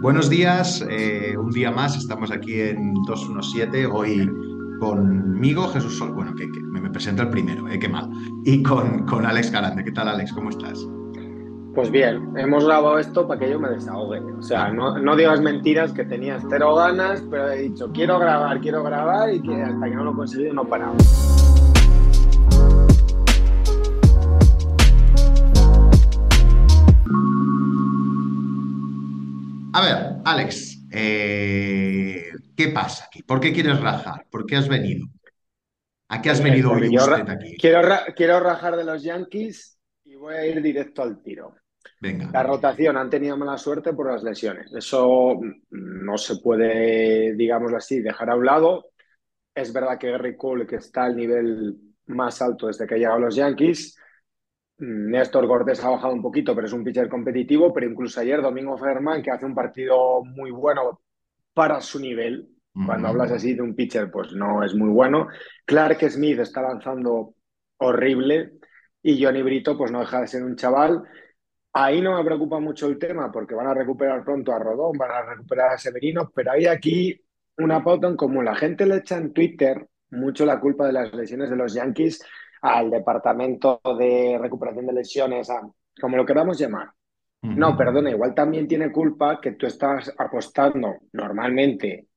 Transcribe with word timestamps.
Buenos 0.00 0.30
días, 0.30 0.82
eh, 0.88 1.36
un 1.36 1.50
día 1.50 1.70
más, 1.70 1.94
estamos 1.94 2.30
aquí 2.30 2.58
en 2.58 2.94
217, 3.06 3.84
hoy 3.84 4.26
conmigo, 4.80 5.68
Jesús 5.68 5.98
Sol, 5.98 6.14
bueno, 6.14 6.34
que, 6.34 6.46
me, 6.46 6.88
presento 6.88 7.20
el 7.20 7.28
primero, 7.28 7.68
eh, 7.68 7.78
qué 7.78 7.86
mal, 7.86 8.08
y 8.46 8.62
con, 8.62 9.04
con 9.04 9.26
Alex 9.26 9.50
Garande. 9.50 9.84
¿Qué 9.84 9.92
tal, 9.92 10.08
Alex? 10.08 10.32
¿Cómo 10.32 10.48
estás? 10.48 10.88
Pues 11.74 11.90
bien, 11.90 12.32
hemos 12.38 12.64
grabado 12.64 12.98
esto 12.98 13.28
para 13.28 13.40
que 13.40 13.50
yo 13.50 13.60
me 13.60 13.68
desahogue. 13.68 14.20
O 14.38 14.42
sea, 14.42 14.72
no, 14.72 14.98
no 14.98 15.16
digas 15.16 15.42
mentiras 15.42 15.92
que 15.92 16.04
tenías 16.04 16.42
cero 16.48 16.76
ganas, 16.76 17.22
pero 17.30 17.50
he 17.50 17.64
dicho 17.64 17.90
quiero 17.92 18.18
grabar, 18.18 18.58
quiero 18.60 18.82
grabar 18.82 19.34
y 19.34 19.42
que 19.42 19.62
hasta 19.62 19.84
que 19.84 19.94
no 19.94 20.04
lo 20.04 20.12
he 20.12 20.16
conseguido 20.16 20.54
no 20.54 20.64
paramos. 20.64 21.39
A 29.80 29.82
ver, 29.82 30.16
Alex, 30.26 30.86
eh, 30.92 32.24
¿qué 32.54 32.68
pasa 32.68 33.06
aquí? 33.06 33.22
¿Por 33.22 33.40
qué 33.40 33.50
quieres 33.50 33.80
rajar? 33.80 34.26
¿Por 34.30 34.44
qué 34.44 34.56
has 34.56 34.68
venido? 34.68 35.06
¿A 36.10 36.20
qué 36.20 36.28
has 36.28 36.42
venido 36.42 36.72
hoy 36.72 36.94
usted 36.94 37.26
aquí? 37.26 37.56
Quiero, 37.56 37.80
quiero 38.14 38.40
rajar 38.40 38.76
de 38.76 38.84
los 38.84 39.02
Yankees 39.02 39.78
y 40.04 40.16
voy 40.16 40.34
a 40.34 40.44
ir 40.44 40.60
directo 40.60 41.02
al 41.02 41.22
tiro. 41.22 41.54
Venga. 41.98 42.28
La 42.30 42.42
rotación 42.42 42.98
han 42.98 43.08
tenido 43.08 43.38
mala 43.38 43.56
suerte 43.56 43.94
por 43.94 44.12
las 44.12 44.22
lesiones. 44.22 44.70
Eso 44.74 45.40
no 45.70 46.18
se 46.18 46.36
puede, 46.36 47.34
digamos 47.34 47.72
así, 47.72 48.00
dejar 48.00 48.28
a 48.28 48.36
un 48.36 48.44
lado. 48.44 48.90
Es 49.54 49.72
verdad 49.72 49.98
que 49.98 50.10
Gary 50.10 50.36
Cole, 50.36 50.66
que 50.66 50.76
está 50.76 51.04
al 51.04 51.16
nivel 51.16 51.78
más 52.04 52.42
alto 52.42 52.66
desde 52.66 52.86
que 52.86 52.96
ha 52.96 52.98
llegado 52.98 53.16
a 53.16 53.20
los 53.20 53.34
Yankees, 53.34 53.96
Néstor 54.80 55.46
Cortés 55.46 55.84
ha 55.84 55.90
bajado 55.90 56.14
un 56.14 56.22
poquito, 56.22 56.54
pero 56.54 56.66
es 56.66 56.72
un 56.72 56.82
pitcher 56.82 57.08
competitivo. 57.08 57.72
Pero 57.72 57.86
incluso 57.86 58.20
ayer 58.20 58.40
Domingo 58.40 58.76
Ferman, 58.78 59.22
que 59.22 59.30
hace 59.30 59.46
un 59.46 59.54
partido 59.54 60.24
muy 60.24 60.50
bueno 60.50 61.00
para 61.52 61.80
su 61.80 62.00
nivel. 62.00 62.48
Cuando 62.72 63.08
hablas 63.08 63.32
así 63.32 63.54
de 63.54 63.62
un 63.62 63.74
pitcher, 63.74 64.10
pues 64.10 64.32
no 64.32 64.64
es 64.64 64.74
muy 64.74 64.88
bueno. 64.88 65.28
Clark 65.64 66.08
Smith 66.08 66.38
está 66.38 66.62
lanzando 66.62 67.34
horrible 67.78 68.52
y 69.02 69.22
Johnny 69.22 69.42
Brito, 69.42 69.76
pues 69.76 69.90
no 69.90 70.00
deja 70.00 70.20
de 70.20 70.26
ser 70.28 70.42
un 70.42 70.56
chaval. 70.56 71.02
Ahí 71.72 72.00
no 72.00 72.16
me 72.16 72.24
preocupa 72.24 72.58
mucho 72.58 72.86
el 72.86 72.98
tema 72.98 73.30
porque 73.30 73.54
van 73.54 73.66
a 73.66 73.74
recuperar 73.74 74.24
pronto 74.24 74.52
a 74.52 74.58
Rodón, 74.58 74.96
van 74.98 75.10
a 75.10 75.22
recuperar 75.22 75.72
a 75.72 75.78
Severino, 75.78 76.30
pero 76.34 76.52
hay 76.52 76.66
aquí 76.66 77.20
una 77.58 77.82
pauta 77.82 78.08
en 78.08 78.16
común. 78.16 78.44
La 78.44 78.54
gente 78.54 78.86
le 78.86 78.96
echa 78.96 79.16
en 79.16 79.32
Twitter 79.32 79.86
mucho 80.10 80.44
la 80.44 80.58
culpa 80.58 80.86
de 80.86 80.92
las 80.92 81.12
lesiones 81.12 81.50
de 81.50 81.56
los 81.56 81.74
Yankees 81.74 82.24
al 82.62 82.90
departamento 82.90 83.80
de 83.98 84.38
recuperación 84.40 84.86
de 84.86 84.92
lesiones, 84.92 85.48
como 86.00 86.16
lo 86.16 86.26
queramos 86.26 86.58
llamar. 86.58 86.90
No, 87.42 87.76
perdona, 87.76 88.10
igual 88.10 88.34
también 88.34 88.68
tiene 88.68 88.92
culpa 88.92 89.40
que 89.40 89.52
tú 89.52 89.66
estás 89.66 90.12
apostando 90.18 90.96
normalmente 91.12 92.08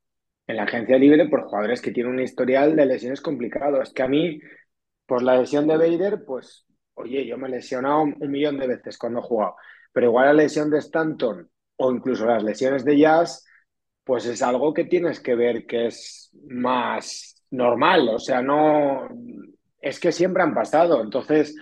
en 0.46 0.56
la 0.56 0.64
agencia 0.64 0.98
libre 0.98 1.28
por 1.28 1.44
jugadores 1.44 1.80
que 1.80 1.92
tienen 1.92 2.12
un 2.12 2.20
historial 2.20 2.76
de 2.76 2.84
lesiones 2.84 3.22
complicado. 3.22 3.80
Es 3.80 3.92
que 3.92 4.02
a 4.02 4.08
mí, 4.08 4.38
pues 5.06 5.22
la 5.22 5.38
lesión 5.38 5.66
de 5.66 5.78
Bader, 5.78 6.24
pues, 6.26 6.66
oye, 6.94 7.26
yo 7.26 7.38
me 7.38 7.48
he 7.48 7.52
lesionado 7.52 8.02
un 8.02 8.30
millón 8.30 8.58
de 8.58 8.66
veces 8.66 8.98
cuando 8.98 9.20
he 9.20 9.22
jugado, 9.22 9.56
pero 9.92 10.08
igual 10.08 10.26
la 10.26 10.42
lesión 10.42 10.70
de 10.70 10.78
Stanton 10.78 11.48
o 11.76 11.90
incluso 11.90 12.26
las 12.26 12.42
lesiones 12.42 12.84
de 12.84 12.98
Jazz, 12.98 13.46
pues 14.04 14.26
es 14.26 14.42
algo 14.42 14.74
que 14.74 14.84
tienes 14.84 15.20
que 15.20 15.34
ver 15.34 15.66
que 15.66 15.86
es 15.86 16.30
más 16.48 17.42
normal, 17.50 18.08
o 18.10 18.18
sea, 18.18 18.42
no, 18.42 19.08
es 19.84 20.00
que 20.00 20.12
siempre 20.12 20.42
han 20.42 20.54
pasado. 20.54 21.02
Entonces, 21.02 21.54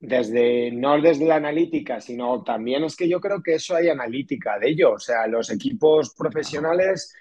desde, 0.00 0.72
no 0.72 1.00
desde 1.00 1.26
la 1.26 1.36
analítica, 1.36 2.00
sino 2.00 2.42
también 2.42 2.82
es 2.84 2.96
que 2.96 3.08
yo 3.08 3.20
creo 3.20 3.42
que 3.42 3.54
eso 3.56 3.76
hay 3.76 3.88
analítica 3.88 4.58
de 4.58 4.70
ello. 4.70 4.94
O 4.94 4.98
sea, 4.98 5.26
los 5.26 5.50
equipos 5.50 6.14
profesionales 6.16 7.14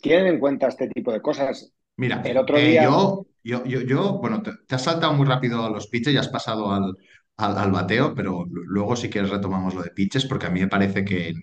tienen 0.00 0.26
en 0.26 0.40
cuenta 0.40 0.68
este 0.68 0.88
tipo 0.88 1.12
de 1.12 1.20
cosas. 1.20 1.70
Mira, 1.96 2.22
el 2.24 2.38
otro 2.38 2.56
eh, 2.56 2.70
día... 2.70 2.84
yo, 2.84 3.26
yo, 3.44 3.64
yo, 3.64 4.18
bueno, 4.18 4.42
te, 4.42 4.74
has 4.74 4.82
saltado 4.82 5.12
muy 5.12 5.26
rápido 5.26 5.64
a 5.64 5.70
los 5.70 5.86
pitches 5.86 6.14
y 6.14 6.16
has 6.16 6.28
pasado 6.28 6.72
al, 6.72 6.96
al, 7.36 7.70
bateo, 7.70 8.14
pero 8.14 8.46
luego 8.48 8.96
si 8.96 9.10
quieres 9.10 9.30
retomamos 9.30 9.74
lo 9.74 9.82
de 9.82 9.90
pitches, 9.90 10.24
porque 10.24 10.46
a 10.46 10.50
mí 10.50 10.60
me 10.60 10.68
parece 10.68 11.04
que 11.04 11.34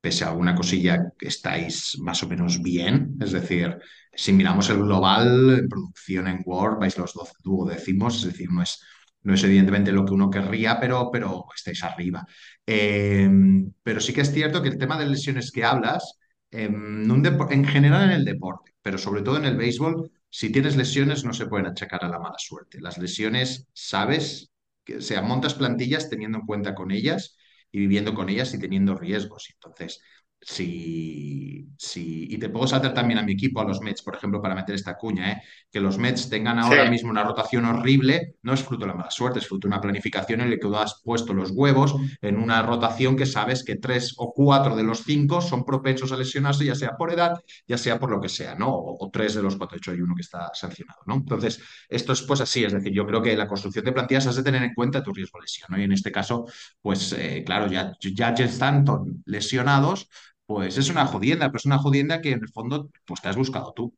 pese 0.00 0.24
a 0.24 0.28
alguna 0.30 0.54
cosilla, 0.54 1.12
estáis 1.20 1.98
más 2.00 2.22
o 2.22 2.28
menos 2.28 2.62
bien. 2.62 3.16
Es 3.20 3.32
decir, 3.32 3.78
si 4.12 4.32
miramos 4.32 4.68
el 4.70 4.78
global, 4.78 5.58
en 5.60 5.68
producción 5.68 6.26
en 6.28 6.42
Word, 6.44 6.78
vais 6.78 6.96
los 6.98 7.14
12 7.14 7.34
decimos, 7.68 8.16
es 8.18 8.24
decir, 8.32 8.50
no 8.50 8.62
es, 8.62 8.80
no 9.22 9.34
es 9.34 9.44
evidentemente 9.44 9.92
lo 9.92 10.04
que 10.04 10.14
uno 10.14 10.30
querría, 10.30 10.78
pero, 10.80 11.10
pero 11.12 11.46
estáis 11.54 11.82
arriba. 11.84 12.26
Em, 12.66 13.72
pero 13.82 14.00
sí 14.00 14.12
que 14.12 14.22
es 14.22 14.32
cierto 14.32 14.62
que 14.62 14.68
el 14.68 14.78
tema 14.78 14.98
de 14.98 15.06
lesiones 15.06 15.50
que 15.52 15.64
hablas, 15.64 16.18
em, 16.50 17.04
en 17.50 17.64
general 17.64 18.04
en 18.04 18.10
el 18.10 18.24
deporte, 18.24 18.72
pero 18.82 18.98
sobre 18.98 19.22
todo 19.22 19.36
en 19.36 19.44
el 19.44 19.56
béisbol, 19.56 20.10
si 20.28 20.50
tienes 20.50 20.76
lesiones 20.76 21.24
no 21.24 21.32
se 21.32 21.46
pueden 21.46 21.66
achacar 21.66 22.04
a 22.04 22.08
la 22.08 22.18
mala 22.18 22.38
suerte. 22.38 22.80
Las 22.80 22.98
lesiones, 22.98 23.66
sabes, 23.72 24.50
que, 24.84 24.96
o 24.96 25.00
sea, 25.02 25.22
montas 25.22 25.54
plantillas 25.54 26.08
teniendo 26.08 26.38
en 26.38 26.46
cuenta 26.46 26.74
con 26.74 26.90
ellas 26.90 27.36
y 27.72 27.78
viviendo 27.78 28.14
con 28.14 28.28
ellas 28.28 28.52
y 28.54 28.58
teniendo 28.58 28.94
riesgos. 28.96 29.48
Entonces, 29.52 30.02
si, 30.42 31.68
si, 31.76 32.26
y 32.30 32.38
te 32.38 32.48
puedo 32.48 32.66
saltar 32.66 32.94
también 32.94 33.18
a 33.18 33.22
mi 33.22 33.32
equipo, 33.32 33.60
a 33.60 33.64
los 33.64 33.80
Mets, 33.80 34.02
por 34.02 34.16
ejemplo, 34.16 34.40
para 34.40 34.54
meter 34.54 34.74
esta 34.74 34.96
cuña, 34.96 35.32
¿eh? 35.32 35.42
que 35.70 35.80
los 35.80 35.98
Mets 35.98 36.30
tengan 36.30 36.58
ahora 36.58 36.88
mismo 36.90 37.10
una 37.10 37.22
rotación 37.22 37.66
horrible, 37.66 38.36
no 38.42 38.54
es 38.54 38.62
fruto 38.62 38.84
de 38.84 38.88
la 38.88 38.94
mala 38.94 39.10
suerte, 39.10 39.38
es 39.38 39.46
fruto 39.46 39.68
de 39.68 39.72
una 39.74 39.80
planificación 39.80 40.40
en 40.40 40.50
la 40.50 40.56
que 40.56 40.62
tú 40.62 40.74
has 40.74 41.00
puesto 41.04 41.34
los 41.34 41.50
huevos 41.50 41.94
en 42.22 42.38
una 42.38 42.62
rotación 42.62 43.16
que 43.16 43.26
sabes 43.26 43.64
que 43.64 43.76
tres 43.76 44.14
o 44.16 44.32
cuatro 44.32 44.74
de 44.76 44.82
los 44.82 45.04
cinco 45.04 45.42
son 45.42 45.64
propensos 45.64 46.10
a 46.12 46.16
lesionarse, 46.16 46.64
ya 46.64 46.74
sea 46.74 46.96
por 46.96 47.12
edad, 47.12 47.38
ya 47.66 47.76
sea 47.76 47.98
por 47.98 48.10
lo 48.10 48.20
que 48.20 48.30
sea, 48.30 48.54
¿no? 48.54 48.70
O, 48.70 49.10
tres 49.12 49.34
de 49.34 49.42
los 49.42 49.56
cuatro, 49.56 49.74
de 49.74 49.78
hecho 49.78 49.90
hay 49.90 50.00
uno 50.00 50.14
que 50.14 50.22
está 50.22 50.50
sancionado, 50.54 51.00
¿no? 51.06 51.14
Entonces, 51.16 51.60
esto 51.88 52.12
es 52.14 52.22
pues 52.22 52.40
así, 52.40 52.64
es 52.64 52.72
decir, 52.72 52.92
yo 52.92 53.06
creo 53.06 53.20
que 53.20 53.36
la 53.36 53.46
construcción 53.46 53.84
de 53.84 53.92
plantillas 53.92 54.26
has 54.26 54.36
de 54.36 54.42
tener 54.42 54.62
en 54.62 54.74
cuenta 54.74 55.02
tu 55.02 55.12
riesgo 55.12 55.38
de 55.38 55.42
lesión, 55.42 55.68
¿no? 55.70 55.78
Y 55.78 55.84
en 55.84 55.92
este 55.92 56.10
caso, 56.10 56.46
pues 56.80 57.12
eh, 57.12 57.42
claro, 57.44 57.66
ya, 57.66 57.92
ya 58.00 58.30
están 58.30 58.84
lesionados, 59.26 60.08
pues 60.50 60.76
es 60.78 60.90
una 60.90 61.06
jodienda, 61.06 61.46
pero 61.46 61.58
es 61.58 61.64
una 61.64 61.78
jodienda 61.78 62.20
que 62.20 62.32
en 62.32 62.40
el 62.40 62.48
fondo 62.48 62.90
pues 63.06 63.22
te 63.22 63.28
has 63.28 63.36
buscado 63.36 63.72
tú. 63.72 63.94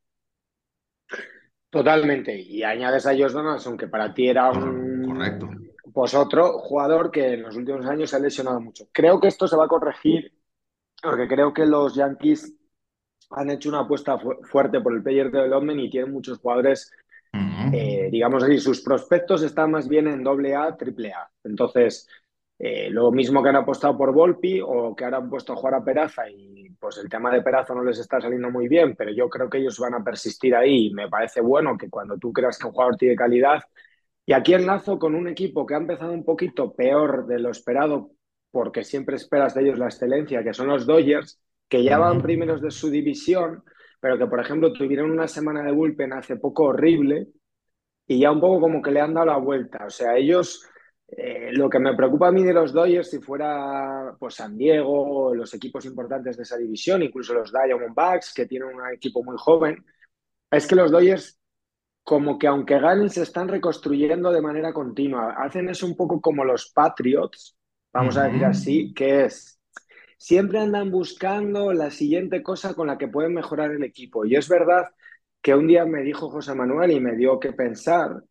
Totalmente. 1.70 2.38
Y 2.38 2.62
añades 2.62 3.06
a 3.06 3.12
Josh 3.12 3.32
Donaldson, 3.32 3.78
que 3.78 3.88
para 3.88 4.12
ti 4.12 4.28
era 4.28 4.50
un. 4.50 5.02
Correcto. 5.06 5.48
Pues 5.94 6.12
otro 6.12 6.58
jugador 6.58 7.10
que 7.10 7.32
en 7.32 7.42
los 7.44 7.56
últimos 7.56 7.86
años 7.86 8.10
se 8.10 8.16
ha 8.16 8.18
lesionado 8.18 8.60
mucho. 8.60 8.86
Creo 8.92 9.18
que 9.18 9.28
esto 9.28 9.48
se 9.48 9.56
va 9.56 9.64
a 9.64 9.68
corregir, 9.68 10.30
porque 11.02 11.26
creo 11.26 11.54
que 11.54 11.64
los 11.64 11.94
Yankees 11.94 12.54
han 13.30 13.48
hecho 13.48 13.70
una 13.70 13.80
apuesta 13.80 14.18
fuerte 14.42 14.78
por 14.82 14.92
el 14.92 15.02
player 15.02 15.30
development 15.30 15.80
y 15.80 15.88
tienen 15.88 16.12
muchos 16.12 16.38
jugadores, 16.38 16.92
eh, 17.72 18.10
digamos 18.12 18.44
así, 18.44 18.58
sus 18.58 18.82
prospectos 18.82 19.42
están 19.42 19.70
más 19.70 19.88
bien 19.88 20.06
en 20.06 20.22
doble 20.22 20.54
A, 20.54 20.76
triple 20.76 21.14
A. 21.14 21.30
Entonces, 21.44 22.06
eh, 22.64 22.90
lo 22.90 23.10
mismo 23.10 23.42
que 23.42 23.48
han 23.48 23.56
apostado 23.56 23.98
por 23.98 24.12
Volpi 24.12 24.60
o 24.64 24.94
que 24.94 25.04
ahora 25.04 25.16
han 25.16 25.28
puesto 25.28 25.52
a 25.52 25.56
jugar 25.56 25.74
a 25.74 25.84
Peraza 25.84 26.30
y 26.30 26.70
pues 26.78 26.96
el 26.98 27.08
tema 27.08 27.28
de 27.32 27.42
Peraza 27.42 27.74
no 27.74 27.82
les 27.82 27.98
está 27.98 28.20
saliendo 28.20 28.52
muy 28.52 28.68
bien, 28.68 28.94
pero 28.94 29.10
yo 29.10 29.28
creo 29.28 29.50
que 29.50 29.58
ellos 29.58 29.80
van 29.80 29.94
a 29.94 30.04
persistir 30.04 30.54
ahí 30.54 30.86
y 30.86 30.94
me 30.94 31.08
parece 31.08 31.40
bueno 31.40 31.76
que 31.76 31.90
cuando 31.90 32.16
tú 32.18 32.32
creas 32.32 32.56
que 32.56 32.68
un 32.68 32.72
jugador 32.72 32.96
tiene 32.96 33.16
calidad 33.16 33.64
y 34.24 34.32
aquí 34.32 34.54
enlazo 34.54 34.96
con 35.00 35.16
un 35.16 35.26
equipo 35.26 35.66
que 35.66 35.74
ha 35.74 35.78
empezado 35.78 36.12
un 36.12 36.24
poquito 36.24 36.72
peor 36.72 37.26
de 37.26 37.40
lo 37.40 37.50
esperado 37.50 38.12
porque 38.52 38.84
siempre 38.84 39.16
esperas 39.16 39.54
de 39.56 39.62
ellos 39.62 39.80
la 39.80 39.86
excelencia, 39.86 40.44
que 40.44 40.54
son 40.54 40.68
los 40.68 40.86
Dodgers, 40.86 41.42
que 41.68 41.82
ya 41.82 41.98
van 41.98 42.22
primeros 42.22 42.62
de 42.62 42.70
su 42.70 42.90
división, 42.90 43.64
pero 43.98 44.16
que 44.18 44.26
por 44.28 44.38
ejemplo 44.38 44.72
tuvieron 44.72 45.10
una 45.10 45.26
semana 45.26 45.64
de 45.64 45.72
bullpen 45.72 46.12
hace 46.12 46.36
poco 46.36 46.66
horrible 46.66 47.26
y 48.06 48.20
ya 48.20 48.30
un 48.30 48.40
poco 48.40 48.60
como 48.60 48.80
que 48.80 48.92
le 48.92 49.00
han 49.00 49.14
dado 49.14 49.26
la 49.26 49.38
vuelta, 49.38 49.84
o 49.84 49.90
sea, 49.90 50.16
ellos 50.16 50.68
eh, 51.14 51.50
lo 51.52 51.68
que 51.68 51.78
me 51.78 51.94
preocupa 51.94 52.28
a 52.28 52.32
mí 52.32 52.42
de 52.42 52.54
los 52.54 52.72
Dodgers, 52.72 53.10
si 53.10 53.20
fuera 53.20 54.16
pues 54.18 54.34
San 54.36 54.56
Diego, 54.56 55.34
los 55.34 55.52
equipos 55.52 55.84
importantes 55.84 56.38
de 56.38 56.42
esa 56.42 56.56
división, 56.56 57.02
incluso 57.02 57.34
los 57.34 57.52
Diamondbacks, 57.52 58.32
que 58.32 58.46
tienen 58.46 58.74
un 58.74 58.90
equipo 58.90 59.22
muy 59.22 59.36
joven, 59.36 59.84
es 60.50 60.66
que 60.66 60.74
los 60.74 60.90
Dodgers, 60.90 61.38
como 62.02 62.38
que 62.38 62.46
aunque 62.46 62.78
ganen, 62.78 63.10
se 63.10 63.22
están 63.22 63.48
reconstruyendo 63.48 64.32
de 64.32 64.40
manera 64.40 64.72
continua. 64.72 65.34
Hacen 65.34 65.68
eso 65.68 65.86
un 65.86 65.96
poco 65.96 66.18
como 66.20 66.44
los 66.44 66.72
Patriots, 66.72 67.58
vamos 67.92 68.16
a 68.16 68.24
decir 68.24 68.44
así, 68.46 68.94
que 68.94 69.26
es, 69.26 69.60
siempre 70.16 70.60
andan 70.60 70.90
buscando 70.90 71.74
la 71.74 71.90
siguiente 71.90 72.42
cosa 72.42 72.72
con 72.74 72.86
la 72.86 72.96
que 72.96 73.08
pueden 73.08 73.34
mejorar 73.34 73.70
el 73.72 73.84
equipo. 73.84 74.24
Y 74.24 74.36
es 74.36 74.48
verdad 74.48 74.86
que 75.42 75.54
un 75.54 75.66
día 75.66 75.84
me 75.84 76.02
dijo 76.02 76.30
José 76.30 76.54
Manuel 76.54 76.92
y 76.92 77.00
me 77.00 77.16
dio 77.16 77.38
que 77.38 77.52
pensar 77.52 78.22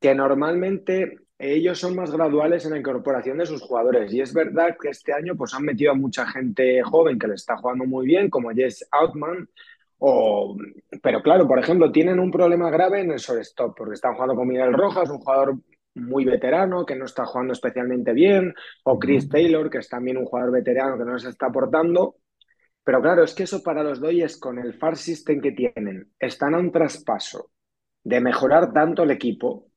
que 0.00 0.14
normalmente 0.14 1.23
ellos 1.38 1.78
son 1.78 1.96
más 1.96 2.10
graduales 2.12 2.64
en 2.64 2.72
la 2.72 2.78
incorporación 2.78 3.38
de 3.38 3.46
sus 3.46 3.62
jugadores. 3.62 4.12
Y 4.12 4.20
es 4.20 4.32
verdad 4.32 4.76
que 4.80 4.90
este 4.90 5.12
año 5.12 5.36
pues, 5.36 5.54
han 5.54 5.64
metido 5.64 5.92
a 5.92 5.94
mucha 5.94 6.26
gente 6.26 6.82
joven 6.82 7.18
que 7.18 7.28
le 7.28 7.34
está 7.34 7.56
jugando 7.56 7.84
muy 7.84 8.06
bien, 8.06 8.30
como 8.30 8.50
Jess 8.50 8.86
Outman. 8.92 9.48
O... 9.98 10.56
Pero 11.02 11.22
claro, 11.22 11.46
por 11.48 11.58
ejemplo, 11.58 11.90
tienen 11.90 12.18
un 12.20 12.30
problema 12.30 12.70
grave 12.70 13.00
en 13.00 13.10
el 13.10 13.18
shortstop, 13.18 13.76
porque 13.76 13.94
están 13.94 14.14
jugando 14.14 14.36
con 14.36 14.48
Miguel 14.48 14.72
Rojas, 14.72 15.10
un 15.10 15.18
jugador 15.18 15.56
muy 15.94 16.24
veterano, 16.24 16.84
que 16.84 16.96
no 16.96 17.04
está 17.04 17.24
jugando 17.24 17.52
especialmente 17.52 18.12
bien, 18.12 18.54
o 18.84 18.98
Chris 18.98 19.28
Taylor, 19.28 19.70
que 19.70 19.78
es 19.78 19.88
también 19.88 20.16
un 20.16 20.24
jugador 20.26 20.52
veterano 20.52 20.98
que 20.98 21.04
no 21.04 21.18
se 21.18 21.30
está 21.30 21.46
aportando. 21.46 22.16
Pero 22.84 23.00
claro, 23.00 23.24
es 23.24 23.34
que 23.34 23.44
eso 23.44 23.62
para 23.62 23.82
los 23.82 24.00
Dodgers 24.00 24.36
con 24.38 24.58
el 24.58 24.74
far 24.74 24.96
system 24.96 25.40
que 25.40 25.52
tienen, 25.52 26.12
están 26.18 26.54
a 26.54 26.58
un 26.58 26.70
traspaso 26.70 27.50
de 28.02 28.20
mejorar 28.20 28.72
tanto 28.72 29.04
el 29.04 29.10
equipo 29.10 29.68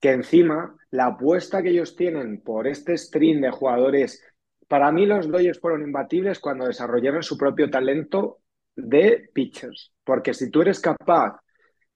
que 0.00 0.12
encima 0.12 0.76
la 0.90 1.06
apuesta 1.06 1.62
que 1.62 1.70
ellos 1.70 1.96
tienen 1.96 2.40
por 2.40 2.66
este 2.66 2.96
stream 2.96 3.40
de 3.40 3.50
jugadores, 3.50 4.22
para 4.68 4.90
mí 4.92 5.06
los 5.06 5.28
Dodgers 5.30 5.60
fueron 5.60 5.82
imbatibles 5.82 6.38
cuando 6.40 6.66
desarrollaron 6.66 7.22
su 7.22 7.36
propio 7.36 7.70
talento 7.70 8.38
de 8.74 9.30
pitchers, 9.32 9.92
porque 10.04 10.34
si 10.34 10.50
tú 10.50 10.62
eres 10.62 10.80
capaz 10.80 11.40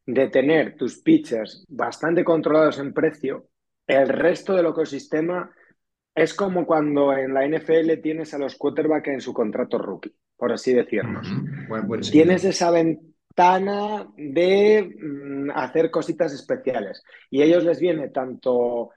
de 0.06 0.28
tener 0.28 0.76
tus 0.76 1.00
pitchers 1.02 1.64
bastante 1.68 2.24
controlados 2.24 2.78
en 2.78 2.92
precio, 2.92 3.48
el 3.86 4.08
resto 4.08 4.54
del 4.54 4.66
ecosistema 4.66 5.50
es 6.14 6.34
como 6.34 6.66
cuando 6.66 7.12
en 7.12 7.34
la 7.34 7.46
NFL 7.46 8.00
tienes 8.02 8.34
a 8.34 8.38
los 8.38 8.56
quarterbacks 8.56 9.08
en 9.08 9.20
su 9.20 9.32
contrato 9.32 9.78
rookie, 9.78 10.14
por 10.36 10.52
así 10.52 10.72
decirlo. 10.72 11.20
tienes 12.10 12.44
esa 12.44 12.70
ventana 13.30 14.08
de 14.16 14.96
mm, 15.00 15.50
hacer 15.54 15.90
cositas 15.90 16.32
especiales 16.32 17.02
y 17.30 17.42
a 17.42 17.44
ellos 17.44 17.64
les 17.64 17.80
viene 17.80 18.08
tanto 18.08 18.90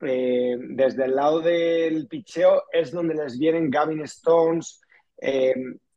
eh, 0.00 0.56
desde 0.60 1.04
el 1.04 1.14
lado 1.16 1.40
del 1.40 2.06
picheo, 2.08 2.64
es 2.72 2.92
donde 2.92 3.14
les 3.14 3.38
vienen 3.38 3.70
Gavin 3.70 4.02
Stones, 4.02 4.80
eh, 5.20 5.54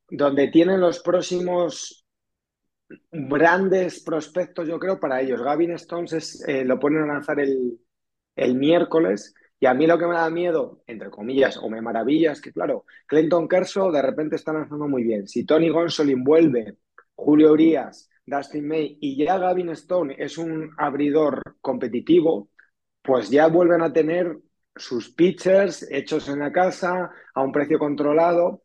donde 0.10 0.48
tienen 0.48 0.80
los 0.80 1.00
próximos 1.00 2.06
grandes 3.12 4.02
prospectos, 4.04 4.68
yo 4.68 4.80
creo, 4.80 5.00
para 5.00 5.22
ellos. 5.22 5.42
Gavin 5.42 5.72
Stones 5.72 6.44
eh, 6.48 6.64
lo 6.64 6.80
ponen 6.80 7.04
a 7.04 7.14
lanzar 7.14 7.40
el, 7.40 7.80
el, 8.36 8.56
miércoles. 8.56 9.34
Y 9.60 9.66
a 9.66 9.74
mí 9.74 9.86
lo 9.86 10.00
que 10.00 10.08
me 10.08 10.16
da 10.16 10.30
miedo, 10.30 10.82
entre 10.88 11.10
comillas, 11.10 11.58
o 11.58 11.70
me 11.70 11.82
maravilla, 11.82 12.32
es 12.32 12.42
que, 12.42 12.54
claro, 12.54 12.86
Clinton 13.06 13.48
Kershaw 13.50 13.92
de 13.92 14.02
repente 14.02 14.38
está 14.38 14.54
lanzando 14.54 14.88
muy 14.88 15.04
bien. 15.04 15.28
Si 15.28 15.46
Tony 15.46 15.70
Gonsolin 15.70 16.24
vuelve, 16.24 16.78
Julio 17.20 17.52
Urias, 17.52 18.10
Dustin 18.26 18.68
May 18.68 18.98
y 19.02 19.18
ya 19.18 19.38
Gavin 19.38 19.70
Stone 19.70 20.16
es 20.18 20.38
un 20.38 20.72
abridor 20.78 21.58
competitivo, 21.62 22.50
pues 23.02 23.30
ya 23.30 23.48
vuelven 23.48 23.82
a 23.82 23.92
tener 23.92 24.38
sus 24.76 25.14
pitchers 25.14 25.86
hechos 25.92 26.30
en 26.30 26.40
la 26.40 26.52
casa 26.52 27.12
a 27.34 27.44
un 27.44 27.52
precio 27.52 27.78
controlado. 27.78 28.64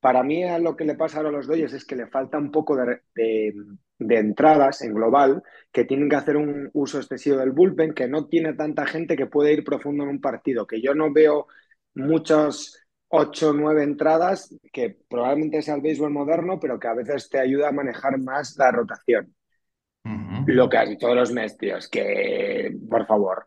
Para 0.00 0.22
mí 0.22 0.44
a 0.44 0.58
lo 0.58 0.76
que 0.76 0.84
le 0.84 0.94
pasa 0.94 1.18
ahora 1.18 1.30
a 1.30 1.32
los 1.32 1.46
Dodgers 1.46 1.74
es 1.74 1.84
que 1.84 1.96
le 1.96 2.06
falta 2.06 2.38
un 2.38 2.50
poco 2.50 2.76
de, 2.76 3.54
entradas 3.98 4.82
en 4.82 4.94
global, 4.94 5.42
que 5.72 5.84
tienen 5.84 6.08
que 6.08 6.16
hacer 6.16 6.36
un 6.36 6.70
uso 6.72 6.98
excesivo 6.98 7.38
del 7.38 7.50
bullpen, 7.50 7.92
que 7.92 8.08
no 8.08 8.26
tiene 8.28 8.54
tanta 8.54 8.86
gente 8.86 9.16
que 9.16 9.26
puede 9.26 9.52
ir 9.52 9.64
profundo 9.64 10.04
en 10.04 10.10
un 10.10 10.20
partido, 10.20 10.66
que 10.66 10.80
yo 10.80 10.94
no 10.94 11.12
veo 11.12 11.48
muchas 11.94 12.79
ocho 13.10 13.50
o 13.50 13.52
nueve 13.52 13.82
entradas, 13.82 14.54
que 14.72 14.96
probablemente 15.08 15.62
sea 15.62 15.74
el 15.74 15.80
béisbol 15.80 16.10
moderno, 16.10 16.58
pero 16.60 16.78
que 16.78 16.88
a 16.88 16.94
veces 16.94 17.28
te 17.28 17.38
ayuda 17.38 17.68
a 17.68 17.72
manejar 17.72 18.18
más 18.18 18.56
la 18.56 18.70
rotación. 18.70 19.34
Lo 20.46 20.68
que 20.68 20.78
has 20.78 20.98
todos 20.98 21.14
los 21.14 21.32
meses, 21.32 21.88
que 21.88 22.74
por 22.88 23.06
favor. 23.06 23.46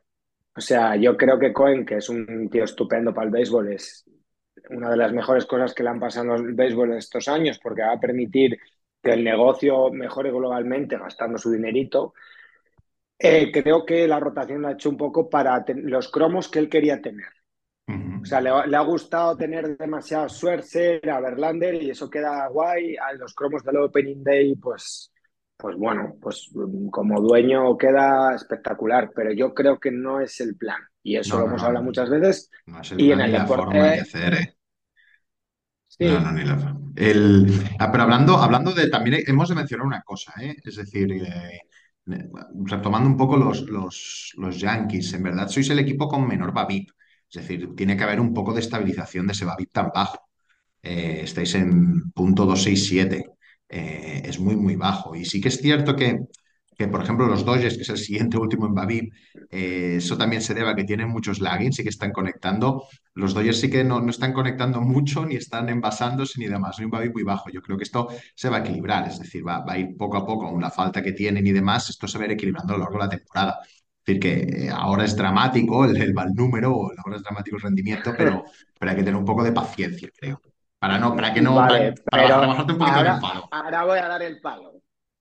O 0.55 0.61
sea, 0.61 0.95
yo 0.95 1.17
creo 1.17 1.39
que 1.39 1.51
Cohen, 1.51 1.85
que 1.85 1.97
es 1.97 2.09
un 2.09 2.49
tío 2.49 2.63
estupendo 2.63 3.13
para 3.13 3.25
el 3.25 3.31
béisbol, 3.31 3.73
es 3.73 4.05
una 4.69 4.91
de 4.91 4.97
las 4.97 5.11
mejores 5.11 5.45
cosas 5.45 5.73
que 5.73 5.83
le 5.83 5.89
han 5.89 5.99
pasado 5.99 6.33
al 6.33 6.53
béisbol 6.53 6.91
en 6.91 6.97
estos 6.97 7.27
años, 7.27 7.59
porque 7.61 7.81
va 7.81 7.93
a 7.93 7.99
permitir 7.99 8.57
que 9.01 9.13
el 9.13 9.23
negocio 9.23 9.91
mejore 9.91 10.31
globalmente 10.31 10.97
gastando 10.97 11.37
su 11.37 11.51
dinerito. 11.51 12.13
Eh, 13.17 13.51
creo 13.51 13.85
que 13.85 14.07
la 14.07 14.19
rotación 14.19 14.61
la 14.61 14.69
ha 14.69 14.73
hecho 14.73 14.89
un 14.89 14.97
poco 14.97 15.29
para 15.29 15.65
los 15.75 16.09
cromos 16.09 16.49
que 16.49 16.59
él 16.59 16.69
quería 16.69 17.01
tener. 17.01 17.42
O 17.87 18.25
sea, 18.25 18.39
le, 18.39 18.49
ha 18.49 18.81
gustado 18.81 19.35
tener 19.35 19.77
demasiado 19.77 20.29
Schwerzer, 20.29 21.09
a 21.09 21.19
Verlander 21.19 21.75
y 21.75 21.89
eso 21.89 22.09
queda 22.09 22.47
guay. 22.47 22.95
A 22.95 23.13
los 23.13 23.33
cromos 23.33 23.63
del 23.63 23.77
Opening 23.77 24.23
Day, 24.23 24.55
pues, 24.55 25.11
pues 25.57 25.75
bueno, 25.75 26.15
pues 26.21 26.49
como 26.89 27.19
dueño 27.19 27.77
queda 27.77 28.33
espectacular, 28.35 29.11
pero 29.13 29.33
yo 29.33 29.53
creo 29.53 29.79
que 29.79 29.91
no 29.91 30.21
es 30.21 30.39
el 30.39 30.55
plan. 30.55 30.81
Y 31.01 31.17
eso 31.17 31.37
lo 31.37 31.47
hemos 31.47 31.63
hablado 31.63 31.83
muchas 31.83 32.09
veces. 32.09 32.49
y 32.97 33.11
en 33.11 33.21
el 33.21 33.31
deporte. 33.33 33.77
¿eh? 33.77 34.55
No, 35.99 36.19
no, 36.21 36.31
ni 36.31 36.43
la 36.43 36.77
el... 36.95 37.47
Ah, 37.79 37.91
pero 37.91 38.03
hablando, 38.03 38.37
hablando 38.37 38.71
de. 38.71 38.87
También 38.87 39.23
hemos 39.25 39.49
de 39.49 39.55
mencionar 39.55 39.85
una 39.85 40.01
cosa, 40.01 40.33
¿eh? 40.41 40.55
Es 40.63 40.75
decir, 40.75 41.11
eh, 41.11 41.61
retomando 42.65 43.09
un 43.09 43.17
poco 43.17 43.37
los, 43.37 43.61
los, 43.63 44.33
los, 44.37 44.59
Yankees, 44.59 45.13
en 45.13 45.23
verdad 45.23 45.47
sois 45.47 45.69
el 45.69 45.79
equipo 45.79 46.07
con 46.07 46.27
menor 46.27 46.53
Babip. 46.53 46.89
Es 47.33 47.41
decir, 47.41 47.75
tiene 47.75 47.97
que 47.97 48.03
haber 48.03 48.19
un 48.19 48.33
poco 48.33 48.53
de 48.53 48.61
estabilización 48.61 49.27
de 49.27 49.33
ese 49.33 49.45
Babip 49.45 49.71
tan 49.71 49.89
bajo. 49.93 50.19
Eh, 50.81 51.21
estáis 51.23 51.55
en 51.55 52.11
punto 52.11 52.45
267. 52.45 53.25
es 53.69 54.39
muy, 54.39 54.55
muy 54.55 54.75
bajo. 54.75 55.15
Y 55.15 55.25
sí 55.25 55.41
que 55.41 55.49
es 55.49 55.57
cierto 55.59 55.95
que 55.95 56.19
que 56.77 56.87
por 56.87 57.03
ejemplo 57.03 57.27
los 57.27 57.45
Dodgers, 57.45 57.75
que 57.75 57.83
es 57.83 57.89
el 57.89 57.97
siguiente 57.97 58.37
último 58.45 58.65
en 58.67 58.73
Babip, 58.73 59.13
eh, 59.49 59.95
eso 59.97 60.17
también 60.17 60.41
se 60.41 60.53
debe 60.53 60.69
a 60.69 60.75
que 60.75 60.83
tienen 60.83 61.09
muchos 61.09 61.39
laggings 61.39 61.79
y 61.79 61.83
que 61.83 61.89
están 61.89 62.11
conectando. 62.11 62.87
Los 63.13 63.33
Dodgers 63.33 63.59
sí 63.59 63.69
que 63.69 63.83
no, 63.83 64.01
no 64.01 64.09
están 64.09 64.33
conectando 64.33 64.81
mucho, 64.81 65.25
ni 65.25 65.35
están 65.35 65.69
envasándose 65.69 66.39
ni 66.39 66.47
demás, 66.47 66.79
hay 66.79 66.85
un 66.85 66.91
Babip 66.91 67.13
muy 67.13 67.23
bajo. 67.23 67.49
Yo 67.49 67.61
creo 67.61 67.77
que 67.77 67.83
esto 67.83 68.07
se 68.35 68.49
va 68.49 68.57
a 68.57 68.59
equilibrar, 68.61 69.07
es 69.07 69.19
decir, 69.19 69.45
va, 69.47 69.63
a 69.67 69.77
ir 69.77 69.95
poco 69.97 70.17
a 70.17 70.25
poco, 70.25 70.51
con 70.51 70.61
la 70.61 70.71
falta 70.71 71.01
que 71.01 71.13
tienen 71.13 71.45
y 71.45 71.51
demás, 71.51 71.89
esto 71.89 72.07
se 72.07 72.17
va 72.17 72.25
a 72.25 72.27
ir 72.27 72.33
equilibrando 72.33 72.73
a 72.73 72.77
lo 72.77 72.83
largo 72.83 72.97
de 72.99 73.03
la 73.05 73.09
temporada. 73.09 73.59
Es 74.05 74.05
decir, 74.05 74.19
que 74.19 74.65
eh, 74.65 74.69
ahora 74.69 75.05
es 75.05 75.15
dramático 75.15 75.85
el, 75.85 75.95
el 75.95 76.13
mal 76.13 76.33
número, 76.33 76.91
ahora 77.03 77.15
es 77.15 77.23
dramático 77.23 77.55
el 77.55 77.61
rendimiento, 77.61 78.13
pero, 78.17 78.43
pero 78.79 78.91
hay 78.91 78.97
que 78.97 79.03
tener 79.03 79.17
un 79.17 79.25
poco 79.25 79.43
de 79.43 79.53
paciencia, 79.53 80.09
creo. 80.13 80.41
Para, 80.77 80.97
no, 80.97 81.15
para 81.15 81.33
que 81.33 81.41
no. 81.41 81.55
para, 81.55 81.93
bajarte 82.11 82.73
un 82.73 82.77
poquito 82.77 82.97
ahora, 82.97 83.15
el 83.15 83.21
palo. 83.21 83.47
Ahora 83.49 83.85
voy 83.85 83.99
a 83.99 84.07
dar 84.07 84.21
el 84.21 84.41
palo. 84.41 84.73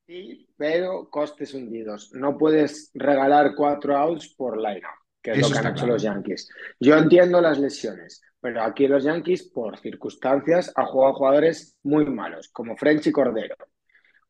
Sí, 0.04 0.48
pero 0.56 1.08
costes 1.08 1.54
hundidos. 1.54 2.10
No 2.12 2.36
puedes 2.36 2.90
regalar 2.94 3.54
cuatro 3.54 3.96
outs 3.96 4.34
por 4.34 4.60
line 4.60 4.82
que 5.22 5.30
es 5.30 5.40
lo 5.40 5.50
que 5.50 5.58
han 5.58 5.72
hecho 5.72 5.86
los 5.86 6.02
Yankees. 6.02 6.48
Yo 6.80 6.96
entiendo 6.96 7.40
las 7.40 7.58
lesiones, 7.58 8.20
pero 8.40 8.62
aquí 8.62 8.88
los 8.88 9.04
Yankees, 9.04 9.44
por 9.44 9.78
circunstancias, 9.78 10.72
han 10.74 10.86
jugado 10.86 11.14
jugadores 11.14 11.76
muy 11.84 12.04
malos, 12.06 12.48
como 12.48 12.76
French 12.76 13.06
y 13.06 13.12
Cordero. 13.12 13.54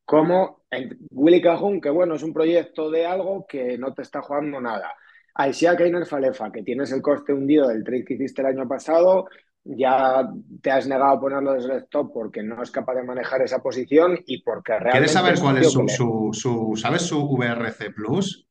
Como 0.05 0.63
Willy 1.11 1.41
Cajun, 1.41 1.79
que 1.79 1.89
bueno, 1.89 2.15
es 2.15 2.23
un 2.23 2.33
proyecto 2.33 2.89
de 2.89 3.05
algo 3.05 3.45
que 3.47 3.77
no 3.77 3.93
te 3.93 4.01
está 4.01 4.21
jugando 4.21 4.59
nada. 4.59 4.93
Aisia 5.35 5.75
Keiner 5.75 6.05
Falefa, 6.05 6.51
que 6.51 6.63
tienes 6.63 6.91
el 6.91 7.01
coste 7.01 7.33
hundido 7.33 7.67
del 7.67 7.83
trade 7.83 8.05
que 8.05 8.13
hiciste 8.15 8.41
el 8.41 8.49
año 8.49 8.67
pasado, 8.67 9.27
ya 9.63 10.29
te 10.61 10.71
has 10.71 10.87
negado 10.87 11.13
a 11.13 11.19
ponerlo 11.19 11.53
desde 11.53 11.73
el 11.73 11.77
stop 11.83 12.11
porque 12.13 12.43
no 12.43 12.61
es 12.61 12.69
capaz 12.69 12.95
de 12.95 13.03
manejar 13.03 13.41
esa 13.41 13.59
posición 13.59 14.19
y 14.25 14.43
porque 14.43 14.73
realmente... 14.73 14.91
¿Quieres 14.91 15.11
saber 15.11 15.39
cuál 15.39 15.57
es 15.57 15.71
su, 15.71 16.29
su, 16.33 16.73
¿Sabes 16.75 17.03
su 17.03 17.25
VRC 17.27 17.91
Plus? 17.91 18.47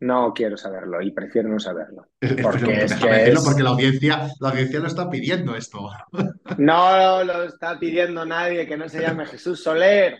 No 0.00 0.32
quiero 0.32 0.56
saberlo 0.56 1.02
y 1.02 1.10
prefiero 1.10 1.50
no 1.50 1.58
saberlo. 1.58 2.06
Porque, 2.42 2.84
es 2.84 2.94
que 2.94 3.34
porque 3.44 3.62
la 3.62 3.70
audiencia, 3.70 4.28
la 4.40 4.48
audiencia 4.48 4.80
lo 4.80 4.86
está 4.86 5.10
pidiendo 5.10 5.54
esto. 5.54 5.90
No 6.56 7.22
lo 7.22 7.42
está 7.42 7.78
pidiendo 7.78 8.24
nadie 8.24 8.66
que 8.66 8.78
no 8.78 8.88
se 8.88 9.02
llame 9.02 9.26
Jesús 9.26 9.62
Soler. 9.62 10.18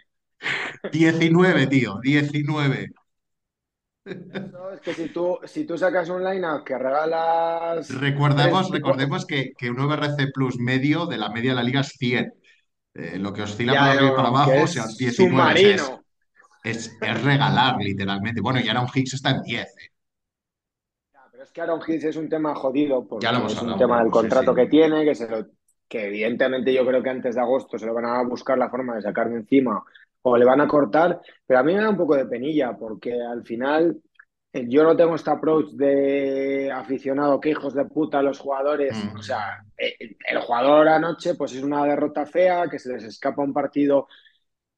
19, 0.92 1.66
tío, 1.66 1.98
19 2.02 2.90
es 4.04 4.80
que 4.82 4.94
si 4.94 5.08
tú, 5.08 5.38
si 5.44 5.64
tú 5.64 5.76
sacas 5.76 6.08
un 6.08 6.24
line 6.24 6.46
que 6.64 6.76
regalas. 6.76 7.88
Recordemos, 8.00 8.70
recordemos 8.70 9.26
que, 9.26 9.52
que, 9.56 9.70
un 9.70 9.76
VRC 9.76 10.32
Plus 10.32 10.58
medio 10.58 11.06
de 11.06 11.18
la 11.18 11.30
media 11.30 11.50
de 11.50 11.56
la 11.56 11.62
liga 11.62 11.80
es 11.80 11.88
100. 11.98 12.32
Eh, 12.94 13.18
lo 13.18 13.32
que 13.32 13.42
oscila 13.42 13.72
para 13.74 13.92
arriba 13.92 14.10
y 14.10 14.16
para 14.16 14.28
abajo, 14.28 14.52
o 14.64 14.66
sea, 14.66 14.84
19. 14.98 15.74
Es, 16.62 16.98
es, 17.00 17.22
regalar, 17.22 17.76
literalmente. 17.78 18.40
Bueno, 18.40 18.60
y 18.60 18.68
Aaron 18.68 18.88
Hicks 18.92 19.14
está 19.14 19.30
en 19.30 19.42
10. 19.42 19.60
Eh. 19.62 19.66
pero 21.30 21.44
es 21.44 21.50
que 21.52 21.60
Aaron 21.60 21.80
Hicks 21.86 22.04
es 22.04 22.16
un 22.16 22.28
tema 22.28 22.54
jodido, 22.54 23.06
porque 23.06 23.26
es 23.26 23.62
un 23.62 23.78
tema 23.78 24.02
del 24.02 24.10
contrato 24.10 24.54
que 24.54 24.66
tiene, 24.66 25.04
que, 25.04 25.14
se 25.14 25.28
que 25.88 26.06
evidentemente 26.06 26.72
yo 26.72 26.84
creo 26.86 27.02
que 27.02 27.10
antes 27.10 27.34
de 27.34 27.40
agosto 27.40 27.78
se 27.78 27.86
lo 27.86 27.94
van 27.94 28.06
a 28.06 28.22
buscar 28.22 28.58
la 28.58 28.70
forma 28.70 28.96
de 28.96 29.02
sacar 29.02 29.28
de 29.28 29.36
encima 29.36 29.82
o 30.22 30.36
le 30.36 30.44
van 30.44 30.60
a 30.60 30.68
cortar, 30.68 31.20
pero 31.46 31.60
a 31.60 31.62
mí 31.62 31.74
me 31.74 31.80
da 31.80 31.90
un 31.90 31.96
poco 31.96 32.16
de 32.16 32.26
penilla 32.26 32.76
porque 32.76 33.12
al 33.12 33.44
final 33.44 34.00
eh, 34.52 34.66
yo 34.68 34.82
no 34.82 34.96
tengo 34.96 35.14
este 35.14 35.30
approach 35.30 35.70
de 35.70 36.70
aficionado 36.72 37.40
que 37.40 37.50
hijos 37.50 37.74
de 37.74 37.84
puta 37.84 38.22
los 38.22 38.38
jugadores, 38.38 38.96
mm. 38.96 39.16
o 39.16 39.22
sea, 39.22 39.64
eh, 39.78 40.16
el 40.28 40.38
jugador 40.38 40.88
anoche 40.88 41.34
pues 41.34 41.54
es 41.54 41.62
una 41.62 41.84
derrota 41.84 42.26
fea, 42.26 42.68
que 42.68 42.78
se 42.78 42.92
les 42.92 43.04
escapa 43.04 43.42
un 43.42 43.52
partido, 43.52 44.08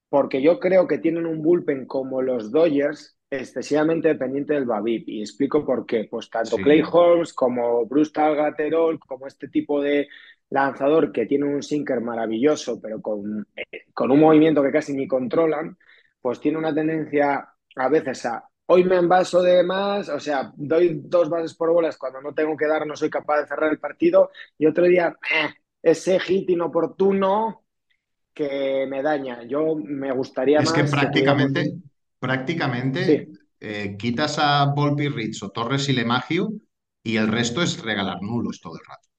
porque 0.09 0.43
yo 0.43 0.61
creo 0.61 0.87
que 0.87 0.99
tienen 0.99 1.27
un 1.27 1.43
bullpen 1.43 1.87
como 1.87 2.21
los 2.21 2.51
Dodgers 2.53 3.17
excesivamente 3.31 4.09
dependiente 4.09 4.53
del 4.53 4.67
Babip 4.67 5.09
y 5.09 5.21
explico 5.21 5.65
por 5.65 5.87
qué, 5.87 6.07
pues 6.11 6.29
tanto 6.29 6.57
Clay 6.59 6.83
Holmes 6.83 7.33
como 7.33 7.87
Bruce 7.87 8.13
Talgaterol, 8.13 8.99
como 9.01 9.27
este 9.27 9.49
tipo 9.49 9.81
de 9.81 10.07
lanzador 10.53 11.13
que 11.13 11.27
tiene 11.27 11.47
un 11.47 11.63
sinker 11.63 12.01
maravilloso, 12.01 12.81
pero 12.81 13.01
con, 13.01 13.47
eh, 13.57 13.85
con 13.93 14.11
un 14.11 14.21
movimiento 14.21 14.63
que 14.63 14.71
casi 14.71 14.93
ni 14.93 15.09
controlan, 15.09 15.77
pues 16.21 16.41
tiene 16.41 16.59
una 16.59 16.75
tendencia 16.75 17.49
a 17.77 17.89
veces 17.89 18.27
a 18.27 18.45
hoy 18.67 18.85
me 18.85 18.97
envaso 18.97 19.43
de 19.43 19.63
más, 19.63 20.09
o 20.09 20.21
sea, 20.21 20.53
doy 20.57 21.01
dos 21.05 21.29
bases 21.29 21.55
por 21.55 21.71
bolas 21.73 21.97
cuando 21.97 22.21
no 22.21 22.33
tengo 22.33 22.57
que 22.57 22.67
dar, 22.67 22.87
no 22.87 22.97
soy 22.97 23.11
capaz 23.11 23.41
de 23.41 23.47
cerrar 23.47 23.71
el 23.71 23.79
partido, 23.79 24.31
y 24.57 24.67
otro 24.67 24.87
día, 24.87 25.17
eh, 25.31 25.51
ese 25.83 26.19
hit 26.21 26.49
inoportuno 26.49 27.65
que 28.33 28.87
me 28.89 29.03
daña. 29.03 29.45
Yo 29.45 29.75
me 29.77 30.13
gustaría 30.13 30.61
es 30.61 30.71
más. 30.71 30.73
que 30.73 30.85
prácticamente, 30.85 31.75
prácticamente 32.19 33.29
eh, 33.61 33.97
quitas 33.99 34.39
a 34.39 34.65
Volpi, 34.75 35.09
Ritz 35.09 35.43
o 35.43 35.51
Torres 35.51 35.89
y 35.89 35.93
Lemagiu 35.93 36.61
y 37.03 37.17
el 37.17 37.29
resto 37.29 37.63
es 37.63 37.83
regalar 37.83 38.23
nulos 38.23 38.61
todo 38.61 38.75
el 38.77 38.85
rato. 38.87 39.12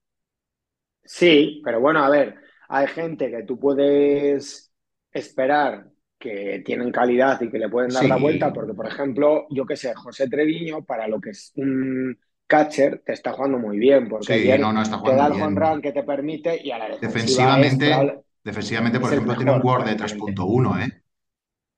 Sí, 1.04 1.60
pero 1.64 1.80
bueno, 1.80 2.02
a 2.04 2.10
ver, 2.10 2.34
hay 2.68 2.86
gente 2.86 3.30
que 3.30 3.42
tú 3.42 3.58
puedes 3.58 4.72
esperar 5.12 5.86
que 6.18 6.62
tienen 6.64 6.90
calidad 6.90 7.40
y 7.42 7.50
que 7.50 7.58
le 7.58 7.68
pueden 7.68 7.90
dar 7.90 8.04
la 8.04 8.16
vuelta, 8.16 8.52
porque 8.52 8.72
por 8.72 8.86
ejemplo, 8.86 9.46
yo 9.50 9.66
qué 9.66 9.76
sé, 9.76 9.94
José 9.94 10.28
Treviño, 10.28 10.82
para 10.84 11.06
lo 11.06 11.20
que 11.20 11.30
es 11.30 11.52
un 11.56 12.18
catcher, 12.46 13.02
te 13.04 13.12
está 13.12 13.32
jugando 13.32 13.58
muy 13.58 13.78
bien, 13.78 14.08
porque 14.08 14.34
sí, 14.34 14.48
no, 14.58 14.72
no 14.72 14.82
está 14.82 15.02
te 15.02 15.14
da 15.14 15.26
el 15.26 15.32
home 15.32 15.60
run 15.60 15.82
que 15.82 15.92
te 15.92 16.02
permite 16.02 16.60
y 16.62 16.70
a 16.70 16.78
la 16.78 16.88
defensivamente, 16.96 18.22
defensivamente 18.42 18.98
por 19.00 19.12
ejemplo, 19.12 19.36
tiene 19.36 19.52
un 19.52 19.60
Word 19.62 19.84
de 19.84 19.96
3.1, 19.96 20.78
¿eh? 20.78 21.02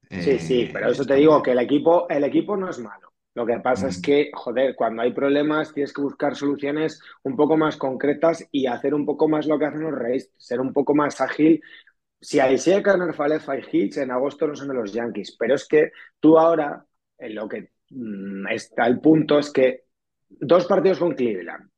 Sí, 0.09 0.39
sí, 0.39 0.63
eh, 0.63 0.71
pero 0.73 0.91
eso 0.91 1.05
te 1.05 1.15
digo 1.15 1.43
que 1.43 1.51
el 1.51 1.59
equipo, 1.59 2.09
el 2.09 2.25
equipo 2.25 2.57
no 2.57 2.71
es 2.71 2.79
malo. 2.79 3.13
Lo 3.37 3.47
que 3.47 3.61
pasa 3.61 3.87
es 3.89 3.99
mm. 3.99 4.03
que, 4.03 4.31
joder, 4.35 4.75
cuando 4.75 5.03
hay 5.03 5.13
problemas 5.13 5.73
tienes 5.73 5.93
que 5.93 6.03
buscar 6.03 6.35
soluciones 6.35 7.01
un 7.23 7.37
poco 7.37 7.57
más 7.57 7.77
concretas 7.77 8.45
y 8.51 8.67
hacer 8.67 8.95
un 8.95 9.07
poco 9.07 9.29
más 9.29 9.47
lo 9.47 9.59
que 9.59 9.67
hacen 9.67 9.83
los 9.83 9.95
Reyes, 9.95 10.33
ser 10.37 10.61
un 10.61 10.73
poco 10.73 10.95
más 10.95 11.21
ágil 11.21 11.63
si 12.21 12.41
Isaiah 12.41 12.83
Falefa 13.13 13.53
hay 13.53 13.63
hits, 13.71 13.99
en 13.99 14.11
agosto 14.11 14.47
no 14.47 14.57
son 14.57 14.69
de 14.69 14.75
los 14.75 14.93
Yankees. 14.93 15.37
Pero 15.39 15.55
es 15.55 15.69
que 15.69 15.93
tú 16.19 16.39
ahora, 16.39 16.85
en 17.19 17.35
lo 17.35 17.49
que 17.49 17.71
mm, 17.91 18.49
está 18.49 18.87
el 18.87 19.01
punto 19.01 19.39
es 19.39 19.53
que 19.53 19.85
dos 20.29 20.67
partidos 20.67 20.99
con 20.99 21.15
Cleveland, 21.15 21.71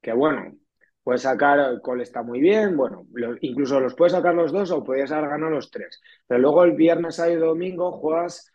que 0.00 0.12
bueno, 0.12 0.56
puedes 1.02 1.22
sacar, 1.22 1.80
Cole 1.82 2.02
está 2.04 2.22
muy 2.22 2.40
bien, 2.40 2.76
bueno, 2.76 3.06
incluso 3.40 3.80
los 3.80 3.94
puedes 3.94 4.12
sacar 4.12 4.34
los 4.34 4.52
dos 4.52 4.70
o 4.70 4.84
podías 4.84 5.12
haber 5.12 5.30
ganado 5.30 5.50
los 5.52 5.70
tres. 5.70 6.00
Pero 6.26 6.40
luego 6.40 6.64
el 6.64 6.72
viernes, 6.72 7.16
sábado 7.16 7.34
y 7.34 7.40
domingo 7.40 7.92
juegas 7.92 8.49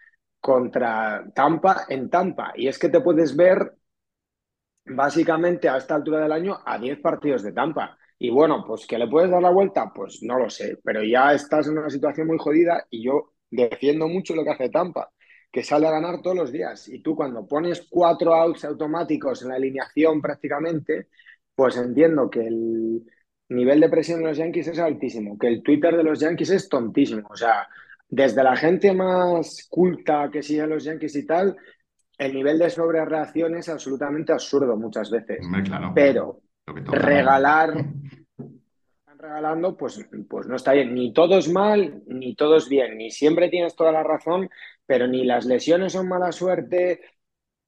contra 0.46 1.26
Tampa 1.34 1.86
en 1.90 2.08
Tampa. 2.08 2.54
Y 2.56 2.68
es 2.68 2.78
que 2.78 2.90
te 2.90 3.02
puedes 3.02 3.36
ver 3.36 3.74
básicamente 4.86 5.68
a 5.68 5.78
esta 5.78 5.96
altura 5.96 6.20
del 6.20 6.32
año 6.32 6.60
a 6.64 6.78
10 6.78 7.00
partidos 7.00 7.42
de 7.42 7.52
Tampa. 7.52 7.98
Y 8.20 8.30
bueno, 8.30 8.64
pues 8.64 8.86
que 8.86 9.00
le 9.00 9.08
puedes 9.08 9.32
dar 9.32 9.42
la 9.42 9.50
vuelta, 9.50 9.92
pues 9.92 10.22
no 10.22 10.38
lo 10.38 10.48
sé, 10.52 10.78
pero 10.84 11.04
ya 11.04 11.34
estás 11.34 11.68
en 11.68 11.80
una 11.80 11.90
situación 11.90 12.28
muy 12.28 12.38
jodida 12.38 12.86
y 12.92 13.04
yo 13.04 13.34
defiendo 13.50 14.08
mucho 14.08 14.36
lo 14.36 14.44
que 14.44 14.52
hace 14.52 14.70
Tampa, 14.70 15.12
que 15.52 15.64
sale 15.64 15.88
a 15.88 15.92
ganar 15.92 16.22
todos 16.22 16.38
los 16.38 16.52
días. 16.52 16.90
Y 16.90 17.00
tú 17.02 17.16
cuando 17.16 17.48
pones 17.48 17.88
cuatro 17.90 18.36
outs 18.36 18.66
automáticos 18.66 19.42
en 19.42 19.50
la 19.50 19.56
alineación 19.56 20.22
prácticamente, 20.22 21.08
pues 21.56 21.76
entiendo 21.78 22.30
que 22.30 22.46
el 22.46 23.04
nivel 23.50 23.80
de 23.80 23.90
presión 23.90 24.20
de 24.20 24.28
los 24.28 24.38
Yankees 24.38 24.68
es 24.68 24.78
altísimo, 24.80 25.40
que 25.40 25.48
el 25.48 25.64
Twitter 25.64 25.98
de 25.98 26.04
los 26.04 26.20
Yankees 26.20 26.52
es 26.52 26.70
tontísimo. 26.70 27.28
O 27.32 27.36
sea, 27.36 27.68
desde 28.08 28.44
la 28.44 28.56
gente 28.56 28.94
más 28.94 29.68
culta 29.70 30.30
que 30.32 30.44
sigue 30.44 30.62
a 30.62 30.68
los 30.68 30.84
Yankees 30.84 31.16
y 31.16 31.26
tal, 31.26 31.56
el 32.18 32.34
nivel 32.34 32.60
de 32.60 32.70
sobrereacción 32.70 33.56
es 33.56 33.70
absolutamente 33.70 34.32
absurdo 34.32 34.78
muchas 34.78 35.10
veces. 35.12 35.40
Claro. 35.66 35.92
Pero 35.94 36.42
regalar, 36.66 37.76
están 37.78 39.18
regalando, 39.18 39.76
pues, 39.76 40.08
pues 40.30 40.48
no 40.48 40.56
está 40.56 40.74
bien. 40.74 40.94
Ni 40.94 41.14
todo 41.14 41.38
es 41.38 41.50
mal, 41.52 42.04
ni 42.08 42.36
todo 42.36 42.58
es 42.58 42.70
bien. 42.70 42.98
Ni 42.98 43.12
siempre 43.12 43.50
tienes 43.50 43.76
toda 43.76 43.92
la 43.92 44.04
razón, 44.04 44.50
pero 44.86 45.08
ni 45.08 45.26
las 45.26 45.46
lesiones 45.46 45.94
son 45.94 46.08
mala 46.08 46.32
suerte. 46.32 47.02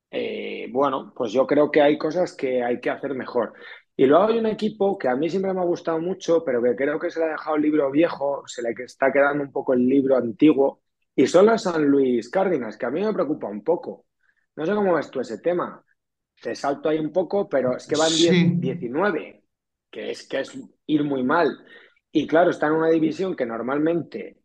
Eh, 0.09 0.67
bueno, 0.71 1.13
pues 1.15 1.33
yo 1.33 1.45
creo 1.45 1.69
que 1.69 1.81
hay 1.81 1.97
cosas 1.97 2.33
que 2.33 2.63
hay 2.63 2.79
que 2.79 2.89
hacer 2.89 3.13
mejor. 3.13 3.53
Y 3.97 4.05
luego 4.05 4.25
hay 4.25 4.37
un 4.39 4.45
equipo 4.45 4.97
que 4.97 5.09
a 5.09 5.15
mí 5.15 5.29
siempre 5.29 5.53
me 5.53 5.59
ha 5.59 5.65
gustado 5.65 5.99
mucho, 5.99 6.43
pero 6.45 6.63
que 6.63 6.75
creo 6.75 6.99
que 6.99 7.09
se 7.09 7.19
le 7.19 7.25
ha 7.25 7.29
dejado 7.29 7.57
el 7.57 7.63
libro 7.63 7.91
viejo, 7.91 8.43
se 8.47 8.61
le 8.61 8.69
está 8.77 9.11
quedando 9.11 9.43
un 9.43 9.51
poco 9.51 9.73
el 9.73 9.85
libro 9.87 10.15
antiguo, 10.15 10.81
y 11.15 11.27
son 11.27 11.47
los 11.47 11.63
San 11.63 11.83
Luis 11.85 12.29
Cárdenas, 12.29 12.77
que 12.77 12.85
a 12.85 12.91
mí 12.91 13.03
me 13.03 13.13
preocupa 13.13 13.47
un 13.47 13.63
poco. 13.63 14.05
No 14.55 14.65
sé 14.65 14.73
cómo 14.73 14.93
ves 14.95 15.11
tú 15.11 15.19
ese 15.19 15.39
tema 15.39 15.83
te 16.41 16.55
salto 16.55 16.89
ahí 16.89 16.99
un 16.99 17.11
poco, 17.11 17.49
pero 17.49 17.75
es 17.75 17.87
que 17.87 17.95
van 17.95 18.11
19, 18.59 19.43
que 19.89 20.11
es, 20.11 20.27
que 20.27 20.41
es 20.41 20.57
ir 20.85 21.03
muy 21.03 21.23
mal. 21.23 21.57
Y 22.11 22.27
claro, 22.27 22.51
está 22.51 22.67
en 22.67 22.73
una 22.73 22.89
división 22.89 23.35
que 23.35 23.45
normalmente 23.45 24.37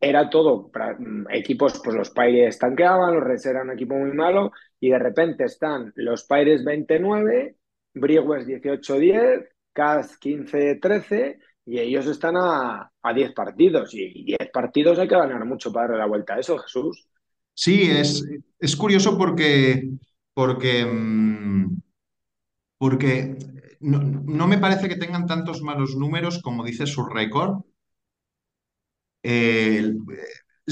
era 0.00 0.28
todo 0.28 0.70
para 0.70 0.94
mm, 0.98 1.26
equipos, 1.30 1.80
pues 1.82 1.96
los 1.96 2.10
Pirates 2.10 2.58
tanqueaban, 2.58 3.14
los 3.14 3.24
Reds 3.24 3.46
eran 3.46 3.68
un 3.68 3.74
equipo 3.74 3.94
muy 3.94 4.12
malo, 4.12 4.52
y 4.78 4.90
de 4.90 4.98
repente 4.98 5.44
están 5.44 5.92
los 5.96 6.24
Pirates 6.24 6.64
29, 6.64 7.56
Brewers 7.94 8.46
18-10, 8.46 9.48
Caz 9.72 10.18
15-13, 10.20 11.38
y 11.66 11.78
ellos 11.78 12.06
están 12.06 12.36
a, 12.36 12.90
a 13.02 13.12
10 13.12 13.32
partidos, 13.32 13.94
y 13.94 14.24
10 14.24 14.50
partidos 14.52 14.98
hay 14.98 15.08
que 15.08 15.16
ganar 15.16 15.44
mucho 15.44 15.72
para 15.72 15.88
darle 15.88 15.98
la 15.98 16.06
vuelta 16.06 16.34
a 16.34 16.40
eso, 16.40 16.58
Jesús. 16.58 17.06
Sí, 17.54 17.90
es, 17.90 18.24
es 18.58 18.76
curioso 18.76 19.18
porque 19.18 19.90
porque, 20.34 20.86
mm, 20.86 21.80
porque 22.78 23.36
no, 23.80 24.46
me 24.46 24.58
parece 24.58 24.88
que 24.88 24.96
tengan 24.96 25.26
tantos 25.26 25.62
malos 25.62 25.96
números 25.96 26.40
como 26.42 26.64
dice 26.64 26.86
su 26.86 27.04
récord. 27.04 27.62
es 29.22 29.94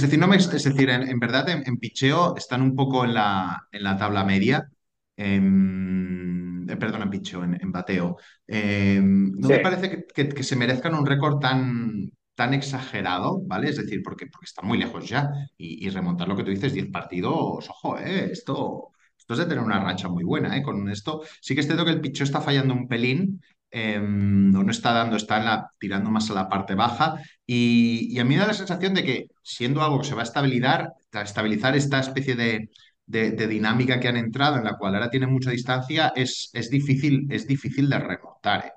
decir, 0.03 0.19
no 0.19 0.29
me, 0.29 0.37
es 0.37 0.51
decir, 0.51 0.89
en, 0.91 1.19
verdad 1.19 1.49
en, 1.51 1.77
picheo 1.79 2.37
están 2.37 2.63
un 2.63 2.75
poco 2.75 3.05
en 3.05 3.15
la, 3.15 3.67
en 3.73 3.83
la 3.83 3.97
tabla 3.99 4.25
media. 4.25 4.71
Em, 5.17 6.28
perdón, 6.77 7.03
en 7.03 7.11
picheo, 7.11 7.45
en, 7.45 7.73
bateo. 7.73 8.17
Em, 8.47 9.33
no 9.33 9.49
me 9.49 9.61
parece 9.61 10.07
que, 10.15 10.43
se 10.43 10.57
merezcan 10.57 10.95
un 10.95 11.07
récord 11.07 11.39
tan, 11.39 12.11
tan 12.35 12.55
exagerado, 12.55 13.41
¿vale? 13.47 13.71
Es 13.71 13.77
decir, 13.77 14.03
porque, 14.03 14.27
porque 14.27 14.47
están 14.47 14.67
muy 14.67 14.79
lejos 14.79 15.09
ya. 15.09 15.31
Y, 15.57 15.87
y 15.87 15.91
remontar 15.91 16.29
lo 16.29 16.37
que 16.37 16.45
tú 16.45 16.51
dices, 16.51 16.73
10 16.73 16.91
partidos, 16.91 17.69
ojo, 17.71 17.99
¿eh? 17.99 18.31
Esto, 18.33 18.93
Después 19.29 19.47
de 19.47 19.55
tener 19.55 19.63
una 19.63 19.79
racha 19.79 20.09
muy 20.09 20.25
buena, 20.25 20.57
¿eh? 20.57 20.63
Con 20.63 20.89
esto 20.89 21.23
sí 21.43 21.55
que 21.55 21.61
es 21.61 21.67
cierto 21.67 21.85
que 21.85 21.91
el 21.91 22.01
picho 22.01 22.25
está 22.25 22.41
fallando 22.41 22.73
un 22.73 22.89
pelín, 22.89 23.43
em, 23.71 24.51
no 24.51 24.71
está 24.71 24.93
dando, 24.93 25.17
está 25.17 25.71
tirando 25.79 26.11
más 26.11 26.31
a 26.31 26.35
la 26.35 26.49
parte 26.49 26.75
baja 26.75 27.17
y, 27.47 28.19
a 28.19 28.25
mí 28.25 28.35
me 28.35 28.41
da 28.41 28.47
la 28.47 28.55
sensación 28.55 28.95
de 28.95 29.05
que 29.05 29.27
siendo 29.43 29.83
algo 29.83 30.01
que 30.01 30.07
se 30.07 30.15
va 30.15 30.23
a 30.23 30.25
estabilizar, 30.25 30.95
a 31.13 31.21
estabilizar 31.23 31.77
esta 31.77 32.01
especie 32.01 32.37
de, 32.37 32.71
dinámica 33.09 33.99
que 33.99 34.09
han 34.09 34.17
entrado, 34.17 34.57
en 34.57 34.65
la 34.65 34.77
cual 34.77 34.95
ahora 34.95 35.11
tienen 35.11 35.33
mucha 35.33 35.51
distancia, 35.51 36.13
es, 36.15 36.51
es, 36.53 36.71
difícil, 36.71 37.27
es 37.31 37.47
difícil 37.47 37.89
de 37.89 37.99
remontar. 37.99 38.67
¿eh? 38.67 38.73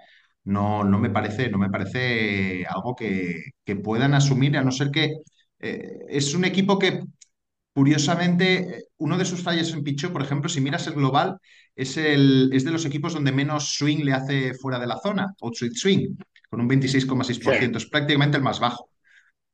No, 0.46 0.84
no, 0.84 1.00
me 1.00 1.10
parece, 1.10 1.50
no 1.50 1.58
me 1.58 1.70
parece 1.70 2.66
algo 2.66 2.96
que, 2.96 3.44
puedan 3.84 4.14
asumir, 4.14 4.58
a 4.58 4.64
no 4.64 4.72
ser 4.72 4.92
que 4.92 5.14
eh, 5.60 6.00
es 6.10 6.34
un 6.36 6.46
equipo 6.46 6.80
que 6.80 7.04
Curiosamente, 7.74 8.88
uno 8.98 9.18
de 9.18 9.24
sus 9.24 9.42
fallos 9.42 9.72
en 9.74 9.84
pichó, 9.84 10.12
por 10.12 10.22
ejemplo, 10.22 10.50
si 10.50 10.60
miras 10.60 10.88
el 10.88 10.94
global, 10.94 11.38
es, 11.74 11.96
el, 11.96 12.50
es 12.52 12.66
de 12.66 12.72
los 12.72 12.86
equipos 12.86 13.14
donde 13.14 13.32
menos 13.32 13.76
swing 13.76 14.04
le 14.04 14.12
hace 14.12 14.54
fuera 14.56 14.78
de 14.78 14.88
la 14.88 15.00
zona, 15.00 15.34
outside 15.42 15.72
swing, 15.74 16.18
con 16.50 16.60
un 16.60 16.70
26,6%, 16.70 17.78
es 17.78 17.86
prácticamente 17.86 18.36
el 18.36 18.44
más 18.44 18.60
bajo. 18.60 18.91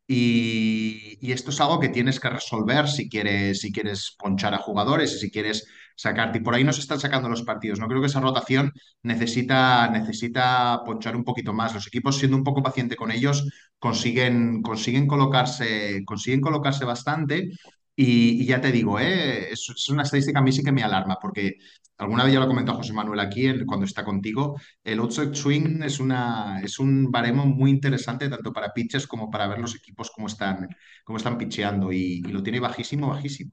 Y, 0.07 1.31
esto 1.31 1.51
es 1.51 1.59
algo 1.59 1.79
que 1.79 1.89
tienes 1.89 2.19
que 2.19 2.29
resolver 2.29 2.87
si 2.87 3.09
quieres, 3.09 3.59
si 3.59 3.71
quieres 3.71 4.15
ponchar 4.17 4.53
a 4.53 4.59
jugadores 4.59 5.13
y 5.15 5.19
si 5.19 5.31
quieres 5.31 5.67
sacarte. 5.95 6.39
Y 6.39 6.41
por 6.41 6.55
ahí 6.55 6.63
no 6.63 6.73
se 6.73 6.81
están 6.81 6.99
sacando 6.99 7.27
los 7.29 7.43
partidos. 7.43 7.79
No 7.79 7.87
creo 7.87 7.99
que 8.01 8.07
esa 8.07 8.21
rotación 8.21 8.71
necesita, 9.03 9.89
necesita 9.89 10.81
ponchar 10.85 11.15
un 11.15 11.23
poquito 11.25 11.53
más. 11.53 11.73
Los 11.73 11.87
equipos, 11.87 12.17
siendo 12.17 12.37
un 12.37 12.43
poco 12.43 12.63
paciente 12.63 12.95
con 12.95 13.11
ellos, 13.11 13.45
consiguen, 13.79 14.61
consiguen, 14.61 15.07
colocarse, 15.07 16.03
consiguen 16.05 16.41
colocarse 16.41 16.85
bastante. 16.85 17.51
Y, 17.95 18.45
ya 18.45 18.61
te 18.61 18.71
digo, 18.71 18.99
¿eh? 18.99 19.51
es, 19.51 19.89
una 19.89 20.03
estadística 20.03 20.39
a 20.39 20.41
mí 20.43 20.51
sí 20.51 20.63
que 20.63 20.71
me 20.71 20.83
alarma, 20.83 21.17
porque 21.21 21.57
alguna 21.97 22.23
vez 22.23 22.33
ya 22.33 22.39
lo 22.39 22.47
comentó 22.47 22.73
José 22.73 22.93
Manuel 22.93 23.19
aquí 23.19 23.47
cuando 23.65 23.85
está 23.85 24.03
contigo, 24.03 24.59
el 24.83 24.99
outside 24.99 25.33
swing 25.33 25.81
es, 25.83 25.99
una, 25.99 26.61
es 26.63 26.79
un 26.79 27.11
baremo 27.11 27.45
muy 27.45 27.71
interesante 27.71 28.29
tanto 28.29 28.53
para 28.53 28.73
pitches 28.73 29.07
como 29.07 29.29
para 29.29 29.47
ver 29.47 29.59
los 29.59 29.75
equipos 29.75 30.11
cómo 30.11 30.27
están, 30.27 30.67
cómo 31.03 31.17
están 31.17 31.37
pitcheando 31.37 31.91
y, 31.91 32.21
lo 32.21 32.43
tiene 32.43 32.59
bajísimo, 32.59 33.09
bajísimo. 33.09 33.51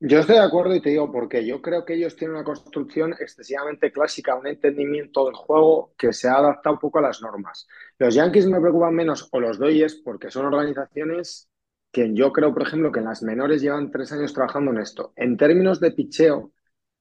Yo 0.00 0.18
estoy 0.18 0.36
de 0.36 0.42
acuerdo 0.42 0.74
y 0.74 0.80
te 0.80 0.90
digo 0.90 1.10
porque 1.10 1.46
yo 1.46 1.62
creo 1.62 1.84
que 1.84 1.94
ellos 1.94 2.16
tienen 2.16 2.36
una 2.36 2.44
construcción 2.44 3.14
excesivamente 3.18 3.90
clásica, 3.90 4.34
un 4.34 4.46
entendimiento 4.46 5.24
del 5.26 5.34
juego 5.34 5.94
que 5.96 6.12
se 6.12 6.28
ha 6.28 6.34
adaptado 6.34 6.74
un 6.74 6.80
poco 6.80 6.98
a 6.98 7.02
las 7.02 7.22
normas. 7.22 7.66
Los 7.98 8.14
Yankees 8.14 8.46
me 8.46 8.60
preocupan 8.60 8.94
menos, 8.94 9.28
o 9.32 9.40
los 9.40 9.58
Dodgers, 9.58 9.94
porque 10.04 10.30
son 10.30 10.46
organizaciones 10.46 11.48
que 11.90 12.12
yo 12.12 12.32
creo, 12.32 12.52
por 12.52 12.62
ejemplo, 12.66 12.90
que 12.90 12.98
en 12.98 13.06
las 13.06 13.22
menores 13.22 13.62
llevan 13.62 13.90
tres 13.90 14.12
años 14.12 14.34
trabajando 14.34 14.72
en 14.72 14.78
esto. 14.78 15.12
En 15.16 15.36
términos 15.36 15.80
de 15.80 15.92
picheo, 15.92 16.52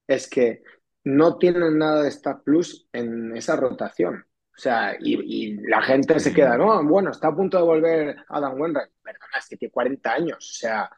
es 0.07 0.29
que 0.29 0.63
no 1.05 1.37
tienen 1.37 1.77
nada 1.77 2.03
de 2.03 2.11
Stat 2.11 2.43
Plus 2.43 2.87
en 2.93 3.35
esa 3.35 3.55
rotación. 3.55 4.25
O 4.55 4.59
sea, 4.59 4.95
y, 4.99 5.55
la 5.67 5.81
gente 5.81 6.19
se 6.19 6.33
queda, 6.33 6.57
no, 6.57 6.83
bueno, 6.85 7.11
está 7.11 7.29
a 7.29 7.35
punto 7.35 7.57
de 7.57 7.63
volver 7.63 8.15
Adam 8.29 8.59
Wainwright. 8.59 8.91
Perdona, 9.01 9.37
es 9.39 9.49
que 9.49 9.57
tiene 9.57 9.71
40 9.71 10.13
años. 10.13 10.37
O 10.37 10.53
sea, 10.53 10.89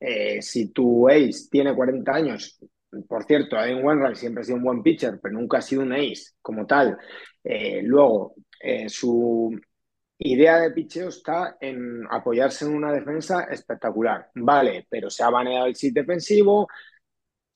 eh, 0.00 0.42
si 0.42 0.72
tu 0.72 1.08
ace 1.08 1.48
tiene 1.50 1.74
40 1.74 2.12
años, 2.12 2.58
por 3.08 3.24
cierto, 3.24 3.56
Adam 3.56 3.84
Wainwright 3.84 4.16
siempre 4.16 4.42
ha 4.42 4.44
sido 4.44 4.58
un 4.58 4.64
buen 4.64 4.82
pitcher, 4.82 5.20
pero 5.22 5.34
nunca 5.34 5.58
ha 5.58 5.62
sido 5.62 5.82
un 5.82 5.92
ace 5.92 6.32
como 6.42 6.66
tal. 6.66 6.98
Eh, 7.42 7.82
luego, 7.82 8.34
eh, 8.60 8.88
su 8.88 9.58
idea 10.18 10.58
de 10.60 10.70
picheo 10.70 11.08
está 11.08 11.56
en 11.60 12.04
apoyarse 12.10 12.64
en 12.64 12.74
una 12.74 12.92
defensa 12.92 13.44
espectacular. 13.44 14.30
Vale, 14.34 14.86
pero 14.88 15.10
se 15.10 15.22
ha 15.22 15.30
baneado 15.30 15.66
el 15.66 15.76
sit 15.76 15.94
defensivo. 15.94 16.68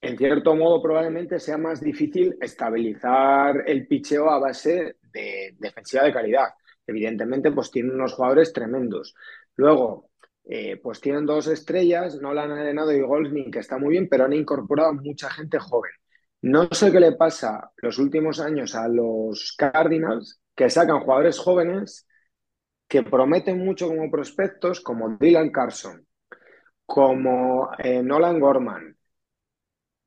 En 0.00 0.16
cierto 0.16 0.54
modo, 0.54 0.80
probablemente 0.80 1.40
sea 1.40 1.58
más 1.58 1.80
difícil 1.80 2.36
estabilizar 2.40 3.64
el 3.66 3.86
picheo 3.86 4.30
a 4.30 4.38
base 4.38 4.96
de 5.12 5.56
defensiva 5.58 6.04
de 6.04 6.12
calidad. 6.12 6.48
Evidentemente, 6.86 7.50
pues 7.50 7.70
tiene 7.70 7.92
unos 7.92 8.14
jugadores 8.14 8.52
tremendos. 8.52 9.14
Luego, 9.56 10.10
eh, 10.44 10.78
pues 10.82 11.00
tienen 11.00 11.26
dos 11.26 11.48
estrellas, 11.48 12.20
no 12.20 12.32
la 12.32 12.44
han 12.44 12.52
arenado 12.52 12.92
y 12.92 13.00
Goldning, 13.00 13.50
que 13.50 13.58
está 13.58 13.76
muy 13.76 13.90
bien, 13.90 14.08
pero 14.08 14.24
han 14.24 14.32
incorporado 14.32 14.94
mucha 14.94 15.28
gente 15.30 15.58
joven. 15.58 15.92
No 16.42 16.68
sé 16.70 16.92
qué 16.92 17.00
le 17.00 17.12
pasa 17.12 17.72
los 17.78 17.98
últimos 17.98 18.40
años 18.40 18.74
a 18.76 18.88
los 18.88 19.54
Cardinals, 19.58 20.40
que 20.54 20.70
sacan 20.70 21.00
jugadores 21.00 21.38
jóvenes 21.38 22.06
que 22.88 23.02
prometen 23.02 23.58
mucho 23.64 23.88
como 23.88 24.10
prospectos, 24.10 24.80
como 24.80 25.16
Dylan 25.18 25.50
Carson, 25.50 26.06
como 26.86 27.70
eh, 27.78 28.02
Nolan 28.02 28.40
Gorman, 28.40 28.96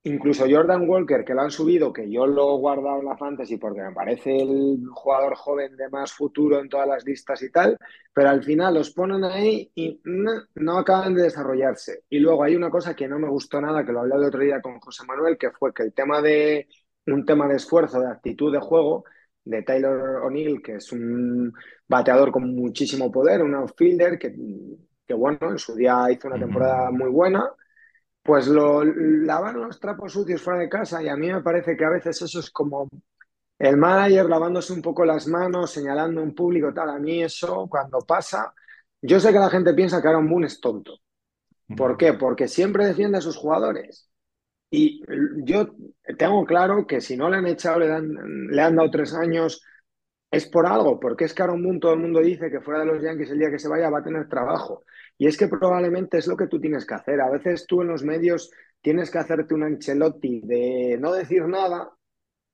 Incluso 0.03 0.47
Jordan 0.49 0.89
Walker, 0.89 1.23
que 1.23 1.35
lo 1.35 1.41
han 1.41 1.51
subido, 1.51 1.93
que 1.93 2.09
yo 2.09 2.25
lo 2.25 2.55
he 2.55 2.59
guardado 2.59 2.99
en 2.99 3.05
la 3.05 3.17
fantasy 3.17 3.57
porque 3.57 3.81
me 3.83 3.91
parece 3.91 4.35
el 4.35 4.79
jugador 4.91 5.35
joven 5.35 5.77
de 5.77 5.89
más 5.89 6.11
futuro 6.11 6.59
en 6.59 6.69
todas 6.69 6.87
las 6.87 7.05
listas 7.05 7.43
y 7.43 7.51
tal, 7.51 7.77
pero 8.11 8.29
al 8.29 8.43
final 8.43 8.73
los 8.73 8.89
ponen 8.91 9.23
ahí 9.23 9.71
y 9.75 10.01
no, 10.05 10.77
acaban 10.79 11.13
de 11.13 11.23
desarrollarse. 11.23 12.03
Y 12.09 12.17
luego 12.17 12.43
hay 12.43 12.55
una 12.55 12.71
cosa 12.71 12.95
que 12.95 13.07
no 13.07 13.19
me 13.19 13.29
gustó 13.29 13.61
nada, 13.61 13.85
que 13.85 13.91
lo 13.91 13.99
hablé 13.99 14.15
el 14.15 14.23
otro 14.23 14.41
día 14.41 14.59
con 14.59 14.79
José 14.79 15.05
Manuel, 15.05 15.37
que 15.37 15.51
fue 15.51 15.71
que 15.71 15.83
el 15.83 15.93
tema 15.93 16.19
de 16.19 16.67
un 17.05 17.23
tema 17.23 17.47
de 17.47 17.57
esfuerzo, 17.57 18.01
de 18.01 18.07
actitud 18.07 18.51
de 18.51 18.59
juego, 18.59 19.03
de 19.43 19.61
Taylor 19.61 20.23
O'Neill, 20.23 20.63
que 20.63 20.77
es 20.77 20.91
un 20.91 21.53
bateador 21.87 22.31
con 22.31 22.55
muchísimo 22.55 23.11
poder, 23.11 23.43
un 23.43 23.53
outfielder 23.53 24.17
que, 24.17 24.33
que 25.05 25.13
bueno, 25.13 25.51
en 25.51 25.59
su 25.59 25.75
día 25.75 26.07
hizo 26.11 26.27
una 26.27 26.39
temporada 26.39 26.89
muy 26.89 27.09
buena 27.09 27.51
pues 28.23 28.47
lo 28.47 28.83
lavar 28.83 29.55
los 29.55 29.79
trapos 29.79 30.13
sucios 30.13 30.41
fuera 30.41 30.59
de 30.59 30.69
casa 30.69 31.01
y 31.01 31.09
a 31.09 31.15
mí 31.15 31.31
me 31.31 31.41
parece 31.41 31.75
que 31.75 31.85
a 31.85 31.89
veces 31.89 32.21
eso 32.21 32.39
es 32.39 32.51
como 32.51 32.87
el 33.59 33.77
manager 33.77 34.25
lavándose 34.25 34.73
un 34.73 34.81
poco 34.81 35.05
las 35.05 35.27
manos, 35.27 35.71
señalando 35.71 36.21
en 36.21 36.33
público, 36.33 36.73
tal. 36.73 36.89
A 36.89 36.99
mí 36.99 37.21
eso 37.21 37.67
cuando 37.69 37.99
pasa, 37.99 38.53
yo 39.01 39.19
sé 39.19 39.31
que 39.31 39.39
la 39.39 39.51
gente 39.51 39.73
piensa 39.75 40.01
que 40.01 40.07
Aaron 40.07 40.27
Boone 40.27 40.47
es 40.47 40.59
tonto. 40.59 40.97
¿Por 41.77 41.95
qué? 41.95 42.13
Porque 42.13 42.47
siempre 42.47 42.85
defiende 42.85 43.19
a 43.19 43.21
sus 43.21 43.37
jugadores. 43.37 44.09
Y 44.71 45.01
yo 45.43 45.75
tengo 46.17 46.45
claro 46.45 46.87
que 46.87 47.01
si 47.01 47.15
no 47.17 47.29
le 47.29 47.37
han 47.37 47.47
echado, 47.47 47.79
le, 47.79 47.87
le 48.49 48.61
han 48.61 48.75
dado 48.75 48.89
tres 48.89 49.13
años, 49.13 49.61
es 50.31 50.47
por 50.47 50.65
algo, 50.65 50.97
porque 50.99 51.25
es 51.25 51.33
que 51.33 51.43
Boone 51.43 51.79
todo 51.79 51.93
el 51.93 51.99
mundo 51.99 52.21
dice 52.21 52.49
que 52.49 52.61
fuera 52.61 52.79
de 52.79 52.85
los 52.85 53.03
Yankees 53.03 53.31
el 53.31 53.39
día 53.39 53.51
que 53.51 53.59
se 53.59 53.67
vaya 53.67 53.89
va 53.89 53.99
a 53.99 54.03
tener 54.03 54.29
trabajo. 54.29 54.85
Y 55.17 55.27
es 55.27 55.37
que 55.37 55.49
probablemente 55.49 56.17
es 56.17 56.27
lo 56.27 56.37
que 56.37 56.47
tú 56.47 56.59
tienes 56.59 56.85
que 56.85 56.93
hacer. 56.93 57.19
A 57.19 57.29
veces 57.29 57.67
tú 57.67 57.81
en 57.81 57.89
los 57.89 58.03
medios 58.03 58.49
tienes 58.81 59.11
que 59.11 59.17
hacerte 59.17 59.53
un 59.53 59.63
Ancelotti 59.63 60.39
de 60.41 60.97
no 60.99 61.11
decir 61.11 61.45
nada 61.47 61.91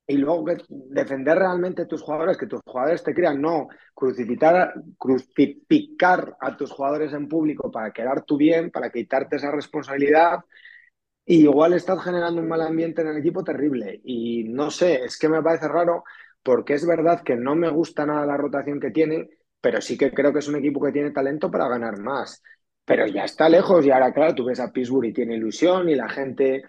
y 0.07 0.17
luego 0.17 0.45
defender 0.69 1.37
realmente 1.37 1.83
a 1.83 1.87
tus 1.87 2.01
jugadores, 2.01 2.37
que 2.37 2.47
tus 2.47 2.61
jugadores 2.65 3.03
te 3.03 3.13
crean, 3.13 3.41
no 3.41 3.67
crucificar, 3.93 4.73
crucificar 4.97 6.35
a 6.39 6.57
tus 6.57 6.71
jugadores 6.71 7.13
en 7.13 7.27
público 7.27 7.69
para 7.69 7.91
quedar 7.91 8.23
tú 8.23 8.37
bien, 8.37 8.71
para 8.71 8.89
quitarte 8.89 9.35
esa 9.35 9.51
responsabilidad. 9.51 10.39
Y 11.25 11.41
igual 11.41 11.73
estás 11.73 12.01
generando 12.03 12.41
un 12.41 12.47
mal 12.47 12.61
ambiente 12.61 13.01
en 13.01 13.09
el 13.09 13.17
equipo 13.17 13.43
terrible. 13.43 13.99
Y 14.03 14.45
no 14.45 14.71
sé, 14.71 15.03
es 15.03 15.19
que 15.19 15.29
me 15.29 15.43
parece 15.43 15.67
raro 15.67 16.03
porque 16.47 16.75
es 16.75 16.87
verdad 16.87 17.23
que 17.23 17.35
no 17.35 17.55
me 17.55 17.69
gusta 17.69 18.05
nada 18.05 18.25
la 18.25 18.37
rotación 18.37 18.79
que 18.79 18.91
tiene, 18.91 19.27
pero 19.59 19.81
sí 19.81 19.97
que 19.97 20.11
creo 20.11 20.31
que 20.31 20.39
es 20.39 20.47
un 20.47 20.55
equipo 20.55 20.81
que 20.81 20.93
tiene 20.93 21.11
talento 21.11 21.51
para 21.51 21.67
ganar 21.67 21.99
más 21.99 22.41
pero 22.87 23.05
ya 23.05 23.25
está 23.25 23.49
lejos 23.49 23.85
y 23.85 23.91
ahora, 23.91 24.13
claro, 24.13 24.33
tú 24.33 24.45
ves 24.45 24.61
a 24.61 24.71
Pittsburgh 24.71 25.07
y 25.07 25.13
tiene 25.13 25.35
ilusión 25.35 25.89
y 25.89 25.95
la 25.95 26.07
gente, 26.07 26.63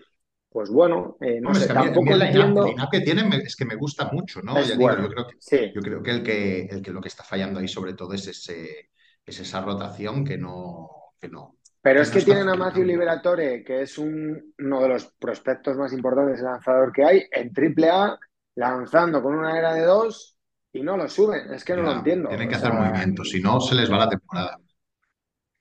pues 0.49 0.69
bueno, 0.69 1.17
eh, 1.21 1.41
no, 1.41 1.55
sé, 1.55 1.73
tampoco 1.73 2.17
la 2.17 2.27
entiendo. 2.27 2.75
que 2.91 3.01
tiene 3.03 3.23
es 3.37 3.55
que 3.55 3.65
me 3.65 3.77
gusta 3.77 4.11
mucho, 4.11 4.43
¿no? 4.43 4.61
yo, 4.61 4.75
creo 4.77 5.29
que, 5.29 5.73
yo 5.73 5.81
creo 5.81 6.03
que 6.03 6.11
el, 6.11 6.23
que 6.25 6.63
el 6.63 6.83
que 6.83 6.91
lo 6.91 7.01
que 7.01 7.07
está 7.07 7.23
fallando 7.23 7.61
ahí 7.61 7.69
sobre 7.69 7.95
todo 7.95 8.15
es, 8.15 8.27
ese, 8.27 8.91
es 9.25 9.39
esa 9.39 9.61
rotación 9.61 10.25
que 10.25 10.37
no... 10.37 10.91
Que 11.21 11.29
no 11.29 11.55
pero 11.81 12.03
es 12.03 12.11
que 12.11 12.21
tienen 12.21 12.49
a 12.49 12.57
Matthew 12.57 12.85
Liberatore, 12.85 13.63
que 13.63 13.83
es 13.83 13.97
un, 13.97 14.53
uno 14.59 14.83
de 14.83 14.89
los 14.89 15.07
prospectos 15.13 15.77
más 15.77 15.93
importantes 15.93 16.39
de 16.39 16.45
lanzador 16.45 16.93
que 16.93 17.05
hay, 17.05 17.23
en 17.31 17.53
AAA, 17.57 18.19
lanzando 18.59 19.23
con 19.23 19.37
una 19.37 19.57
era 19.57 19.73
de 19.73 19.85
dos 19.85 20.37
y 20.73 20.83
no 20.83 20.97
lo 20.97 21.09
suben. 21.09 21.53
Es 21.53 21.65
que 21.65 21.77
no 21.77 21.83
lo 21.83 21.93
entiendo. 21.93 22.29
Tienen 22.29 22.49
que 22.49 22.57
hacer 22.57 22.73
movimientos, 22.73 23.31
si 23.31 23.41
no 23.41 23.61
se 23.61 23.75
les 23.77 23.91
va 23.91 23.99
la 23.99 24.09
temporada. 24.09 24.59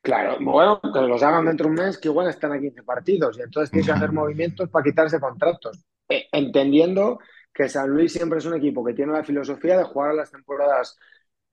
Claro, 0.01 0.37
bueno, 0.41 0.81
que 0.81 1.01
los 1.01 1.21
hagan 1.21 1.45
dentro 1.45 1.65
de 1.65 1.69
un 1.71 1.85
mes, 1.85 1.97
que 1.97 2.07
igual 2.07 2.29
están 2.29 2.53
a 2.53 2.59
15 2.59 2.81
partidos 2.83 3.37
y 3.37 3.41
entonces 3.41 3.69
tienen 3.69 3.85
que 3.85 3.91
hacer 3.91 4.11
movimientos 4.11 4.69
para 4.69 4.83
quitarse 4.83 5.19
contratos. 5.19 5.85
Eh, 6.09 6.27
entendiendo 6.31 7.19
que 7.53 7.69
San 7.69 7.89
Luis 7.89 8.13
siempre 8.13 8.39
es 8.39 8.45
un 8.45 8.55
equipo 8.55 8.83
que 8.83 8.93
tiene 8.93 9.11
la 9.13 9.23
filosofía 9.23 9.77
de 9.77 9.83
jugar 9.83 10.11
a 10.11 10.15
las 10.15 10.31
temporadas 10.31 10.97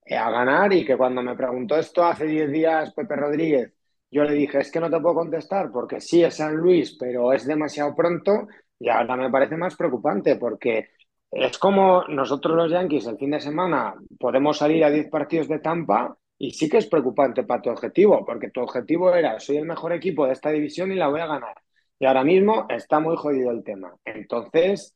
eh, 0.05 0.15
a 0.15 0.31
ganar 0.31 0.73
y 0.73 0.85
que 0.85 0.97
cuando 0.97 1.21
me 1.21 1.35
preguntó 1.35 1.77
esto 1.77 2.03
hace 2.05 2.25
10 2.25 2.51
días 2.51 2.93
Pepe 2.93 3.15
Rodríguez, 3.15 3.73
yo 4.09 4.23
le 4.23 4.33
dije, 4.33 4.59
es 4.59 4.71
que 4.71 4.79
no 4.79 4.89
te 4.89 4.99
puedo 4.99 5.15
contestar 5.15 5.71
porque 5.71 5.99
sí 5.99 6.23
es 6.23 6.35
San 6.35 6.55
Luis, 6.55 6.95
pero 6.97 7.33
es 7.33 7.45
demasiado 7.45 7.93
pronto 7.93 8.47
y 8.79 8.89
ahora 8.89 9.15
me 9.17 9.29
parece 9.29 9.57
más 9.57 9.75
preocupante 9.75 10.37
porque 10.37 10.94
es 11.35 11.57
como 11.57 12.05
nosotros 12.07 12.55
los 12.55 12.71
Yankees 12.71 13.07
el 13.07 13.17
fin 13.17 13.31
de 13.31 13.41
semana 13.41 13.93
podemos 14.17 14.57
salir 14.57 14.85
a 14.85 14.89
10 14.89 15.09
partidos 15.09 15.49
de 15.49 15.59
Tampa 15.59 16.17
y 16.37 16.51
sí 16.51 16.69
que 16.69 16.77
es 16.77 16.87
preocupante 16.87 17.43
para 17.43 17.61
tu 17.61 17.69
objetivo, 17.69 18.25
porque 18.25 18.51
tu 18.51 18.61
objetivo 18.61 19.13
era, 19.13 19.37
soy 19.39 19.57
el 19.57 19.65
mejor 19.65 19.91
equipo 19.91 20.25
de 20.25 20.31
esta 20.31 20.49
división 20.49 20.93
y 20.93 20.95
la 20.95 21.09
voy 21.09 21.19
a 21.19 21.27
ganar. 21.27 21.55
Y 21.99 22.05
ahora 22.05 22.23
mismo 22.23 22.65
está 22.69 23.01
muy 23.01 23.17
jodido 23.17 23.51
el 23.51 23.63
tema. 23.63 23.93
Entonces, 24.05 24.95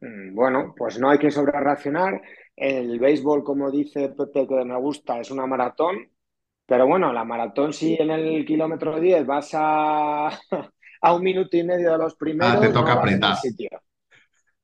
mm, 0.00 0.34
bueno, 0.34 0.74
pues 0.76 0.98
no 0.98 1.08
hay 1.08 1.18
que 1.18 1.30
sobrereaccionar. 1.30 2.20
El 2.56 2.98
béisbol, 2.98 3.44
como 3.44 3.70
dice 3.70 4.08
Pepe, 4.08 4.46
que 4.46 4.64
me 4.64 4.76
gusta, 4.78 5.20
es 5.20 5.30
una 5.30 5.46
maratón. 5.46 6.10
Pero 6.66 6.86
bueno, 6.86 7.12
la 7.12 7.24
maratón, 7.24 7.72
si 7.72 7.94
en 7.94 8.10
el 8.10 8.44
kilómetro 8.44 8.98
10 8.98 9.24
vas 9.24 9.50
a, 9.54 10.28
a 11.00 11.14
un 11.14 11.22
minuto 11.22 11.56
y 11.56 11.62
medio 11.62 11.92
de 11.92 11.98
los 11.98 12.16
primeros. 12.16 12.56
Ah, 12.56 12.60
te 12.60 12.70
toca 12.70 12.94
apretar. 12.94 13.36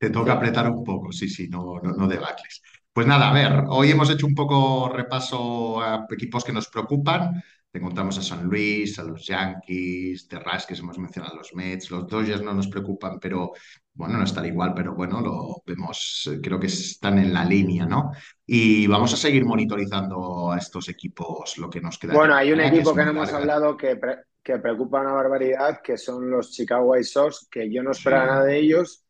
Te 0.02 0.10
toca 0.10 0.32
apretar 0.32 0.68
un 0.68 0.82
poco, 0.82 1.12
sí, 1.12 1.28
sí, 1.28 1.46
no, 1.46 1.78
no, 1.80 1.92
no 1.92 2.08
debacles. 2.08 2.60
Pues 2.92 3.06
nada, 3.06 3.30
a 3.30 3.32
ver, 3.32 3.66
hoy 3.68 3.92
hemos 3.92 4.10
hecho 4.10 4.26
un 4.26 4.34
poco 4.34 4.88
repaso 4.88 5.80
a 5.80 6.08
equipos 6.10 6.42
que 6.42 6.52
nos 6.52 6.66
preocupan. 6.66 7.40
Encontramos 7.72 8.18
a 8.18 8.22
San 8.22 8.42
Luis, 8.42 8.98
a 8.98 9.04
los 9.04 9.24
Yankees, 9.24 10.26
que 10.66 10.74
hemos 10.74 10.98
mencionado 10.98 11.36
los 11.36 11.54
Mets, 11.54 11.92
los 11.92 12.08
Dodgers 12.08 12.42
no 12.42 12.52
nos 12.52 12.66
preocupan, 12.66 13.20
pero 13.20 13.52
bueno, 13.94 14.18
no 14.18 14.24
están 14.24 14.44
igual, 14.46 14.74
pero 14.74 14.92
bueno, 14.92 15.20
lo 15.20 15.62
vemos, 15.64 16.28
creo 16.42 16.58
que 16.58 16.66
están 16.66 17.18
en 17.18 17.32
la 17.32 17.44
línea, 17.44 17.86
¿no? 17.86 18.10
Y 18.44 18.88
vamos 18.88 19.14
a 19.14 19.16
seguir 19.16 19.44
monitorizando 19.44 20.50
a 20.50 20.58
estos 20.58 20.88
equipos 20.88 21.58
lo 21.58 21.70
que 21.70 21.80
nos 21.80 21.96
queda. 21.96 22.14
Bueno, 22.14 22.34
hay 22.34 22.50
un 22.50 22.60
equipo 22.60 22.92
que 22.92 23.04
no 23.04 23.12
hemos 23.12 23.32
hablado 23.32 23.76
que, 23.76 24.00
que 24.42 24.58
preocupa 24.58 25.00
una 25.00 25.12
barbaridad, 25.12 25.80
que 25.80 25.96
son 25.96 26.28
los 26.28 26.50
Chicago 26.50 26.86
White 26.86 27.04
Sox, 27.04 27.46
que 27.48 27.72
yo 27.72 27.84
no 27.84 27.92
esperaba 27.92 28.26
nada 28.26 28.44
de 28.46 28.58
ellos, 28.58 29.01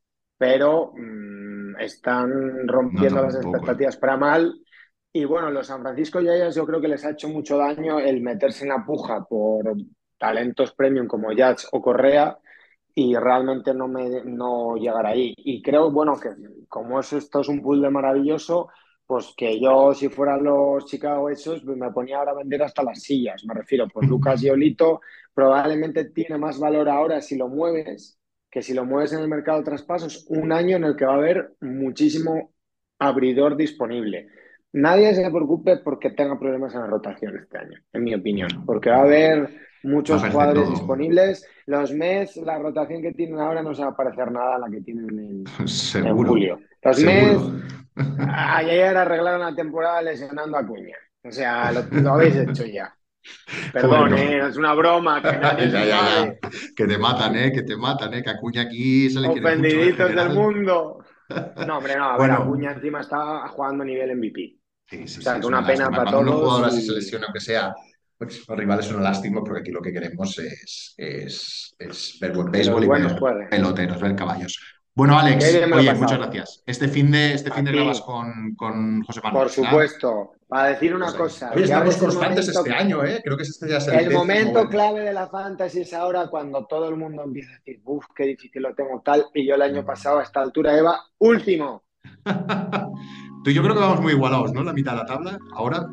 pero 0.42 0.92
mm, 0.96 1.76
están 1.78 2.66
rompiendo 2.66 3.22
las 3.22 3.36
expectativas 3.36 3.96
para 3.96 4.16
mal. 4.16 4.52
Y 5.12 5.24
bueno, 5.24 5.52
los 5.52 5.68
San 5.68 5.82
Francisco 5.82 6.18
Giants 6.18 6.56
yo 6.56 6.66
creo 6.66 6.80
que 6.80 6.88
les 6.88 7.04
ha 7.04 7.10
hecho 7.10 7.28
mucho 7.28 7.56
daño 7.58 8.00
el 8.00 8.20
meterse 8.20 8.64
en 8.64 8.70
la 8.70 8.84
puja 8.84 9.22
por 9.22 9.76
talentos 10.18 10.72
premium 10.72 11.06
como 11.06 11.30
Jazz 11.30 11.68
o 11.70 11.80
Correa 11.80 12.36
y 12.92 13.14
realmente 13.14 13.72
no, 13.72 13.86
me, 13.86 14.24
no 14.24 14.74
llegar 14.74 15.06
ahí. 15.06 15.32
Y 15.36 15.62
creo, 15.62 15.92
bueno, 15.92 16.18
que 16.18 16.30
como 16.68 16.98
es, 16.98 17.12
esto 17.12 17.42
es 17.42 17.48
un 17.48 17.62
puzzle 17.62 17.90
maravilloso, 17.90 18.68
pues 19.06 19.32
que 19.36 19.60
yo 19.60 19.94
si 19.94 20.08
fuera 20.08 20.38
los 20.38 20.86
Chicago 20.86 21.30
esos 21.30 21.64
me 21.64 21.92
ponía 21.92 22.18
ahora 22.18 22.32
a 22.32 22.38
vender 22.38 22.64
hasta 22.64 22.82
las 22.82 23.00
sillas, 23.00 23.44
me 23.44 23.54
refiero, 23.54 23.86
pues 23.86 24.08
Lucas 24.08 24.42
y 24.42 24.50
Olito 24.50 25.02
probablemente 25.32 26.06
tiene 26.06 26.36
más 26.36 26.58
valor 26.58 26.88
ahora 26.88 27.20
si 27.20 27.36
lo 27.36 27.46
mueves 27.46 28.18
que 28.52 28.60
si 28.60 28.74
lo 28.74 28.84
mueves 28.84 29.14
en 29.14 29.20
el 29.20 29.28
mercado 29.28 29.58
de 29.58 29.64
traspasos, 29.64 30.26
un 30.28 30.52
año 30.52 30.76
en 30.76 30.84
el 30.84 30.94
que 30.94 31.06
va 31.06 31.14
a 31.14 31.16
haber 31.16 31.54
muchísimo 31.62 32.52
abridor 32.98 33.56
disponible. 33.56 34.28
Nadie 34.74 35.14
se 35.14 35.22
preocupe 35.22 35.78
porque 35.78 36.10
tenga 36.10 36.38
problemas 36.38 36.74
en 36.74 36.82
la 36.82 36.86
rotación 36.86 37.34
este 37.38 37.58
año, 37.58 37.78
en 37.94 38.04
mi 38.04 38.14
opinión, 38.14 38.50
porque 38.66 38.90
va 38.90 38.98
a 38.98 39.02
haber 39.04 39.48
muchos 39.82 40.22
jugadores 40.22 40.68
disponibles. 40.68 41.46
Los 41.64 41.92
Mets, 41.94 42.36
la 42.36 42.58
rotación 42.58 43.00
que 43.00 43.12
tienen 43.12 43.40
ahora 43.40 43.62
no 43.62 43.74
se 43.74 43.82
va 43.82 43.88
a 43.88 43.96
parecer 43.96 44.30
nada 44.30 44.56
a 44.56 44.58
la 44.58 44.70
que 44.70 44.82
tienen 44.82 45.18
en, 45.18 45.44
julio. 46.16 46.60
Los 46.82 47.02
Mets, 47.02 47.42
ayer 48.28 48.94
arreglaron 48.94 49.40
la 49.40 49.54
temporada 49.54 50.02
lesionando 50.02 50.58
a 50.58 50.66
Cuña. 50.66 50.96
O 51.24 51.32
sea, 51.32 51.72
lo, 51.72 51.82
lo 52.02 52.10
habéis 52.12 52.36
hecho 52.36 52.66
ya. 52.66 52.94
Perdón, 53.72 54.14
eh, 54.14 54.46
es 54.48 54.56
una 54.56 54.74
broma. 54.74 55.22
Que, 55.22 55.36
nadie 55.36 55.70
ya, 55.70 55.84
ya, 55.84 56.38
que 56.74 56.86
te 56.86 56.98
matan, 56.98 57.36
¿eh? 57.36 57.52
Que 57.52 57.62
te 57.62 57.76
matan, 57.76 58.14
¿eh? 58.14 58.22
Que 58.22 58.30
Acuña 58.30 58.62
aquí 58.62 59.08
se 59.10 59.20
le 59.20 59.28
mucho, 59.28 59.40
Ofendiditos 59.40 60.14
del 60.14 60.30
mundo. 60.30 60.98
No, 61.66 61.78
hombre, 61.78 61.96
no. 61.96 62.10
A 62.10 62.18
ver, 62.18 62.30
Acuña 62.30 62.72
encima 62.72 63.00
está 63.00 63.48
jugando 63.48 63.84
a 63.84 63.86
nivel 63.86 64.14
MVP. 64.16 64.58
Sí, 64.86 65.08
sí, 65.08 65.20
o 65.20 65.22
sea, 65.22 65.40
sí, 65.40 65.46
una, 65.46 65.66
pena 65.66 65.88
para 65.88 66.10
todos. 66.10 66.24
Cuando 66.24 66.32
un 66.32 66.38
jugador 66.42 66.64
así 66.66 66.82
se 66.82 66.92
lesiona, 66.92 67.24
aunque 67.24 67.40
sea 67.40 67.74
pues, 68.18 68.46
los 68.46 68.58
rivales 68.58 68.86
son 68.86 69.02
lástima 69.02 69.42
porque 69.42 69.60
aquí 69.60 69.70
lo 69.72 69.80
que 69.80 69.92
queremos 69.92 70.38
es, 70.38 70.94
es, 70.96 71.74
es 71.78 72.18
ver 72.20 72.32
buen 72.32 72.50
béisbol 72.50 72.84
y 72.84 72.88
ver 72.88 73.48
peloteros, 73.50 74.00
ver 74.00 74.14
caballos. 74.14 74.58
Bueno, 74.94 75.18
Alex, 75.18 75.42
oye, 75.74 75.94
muchas 75.94 76.18
gracias. 76.18 76.62
Este 76.66 76.86
fin 76.86 77.10
de, 77.10 77.32
este 77.32 77.50
fin 77.50 77.64
de 77.64 77.72
grabas 77.72 78.02
con, 78.02 78.54
con, 78.56 79.02
José 79.04 79.20
Manuel. 79.22 79.44
Por 79.44 79.50
supuesto. 79.50 80.32
Para 80.46 80.68
decir 80.68 80.94
una 80.94 81.10
cosa. 81.14 81.50
Oye, 81.54 81.64
estamos 81.64 81.96
constantes 81.96 82.48
este 82.48 82.72
año, 82.74 83.02
¿eh? 83.02 83.22
Creo 83.24 83.38
que 83.38 83.42
este 83.42 83.70
ya 83.70 83.78
es 83.78 83.88
el, 83.88 84.00
el 84.00 84.10
momento 84.10 84.68
clave 84.68 85.00
de 85.00 85.14
la 85.14 85.28
fantasy 85.28 85.80
es 85.80 85.94
ahora 85.94 86.28
cuando 86.28 86.66
todo 86.66 86.90
el 86.90 86.96
mundo 86.96 87.22
empieza 87.22 87.52
a 87.52 87.54
decir, 87.54 87.80
uff, 87.86 88.04
qué 88.14 88.24
difícil 88.24 88.60
lo 88.60 88.74
tengo 88.74 89.00
tal. 89.02 89.24
Y 89.32 89.46
yo 89.46 89.54
el 89.54 89.62
año 89.62 89.82
pasado 89.82 90.18
a 90.18 90.24
esta 90.24 90.42
altura, 90.42 90.76
Eva, 90.76 91.00
último. 91.18 91.84
Tú 93.44 93.50
y 93.50 93.54
yo 93.54 93.62
creo 93.62 93.74
que 93.74 93.80
vamos 93.80 94.02
muy 94.02 94.12
igualados, 94.12 94.52
¿no? 94.52 94.62
La 94.62 94.74
mitad 94.74 94.92
de 94.92 94.98
la 94.98 95.06
tabla, 95.06 95.38
ahora. 95.54 95.88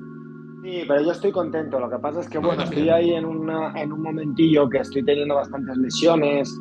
Sí, 0.61 0.83
pero 0.85 1.01
yo 1.01 1.13
estoy 1.13 1.31
contento. 1.31 1.79
Lo 1.79 1.89
que 1.89 1.99
pasa 1.99 2.19
es 2.19 2.27
que, 2.27 2.37
bueno, 2.37 2.63
estoy 2.63 2.89
ahí 2.89 3.13
en, 3.13 3.23
una, 3.23 3.79
en 3.81 3.93
un 3.93 4.01
momentillo 4.01 4.67
que 4.67 4.79
estoy 4.79 5.05
teniendo 5.05 5.35
bastantes 5.35 5.77
lesiones 5.77 6.53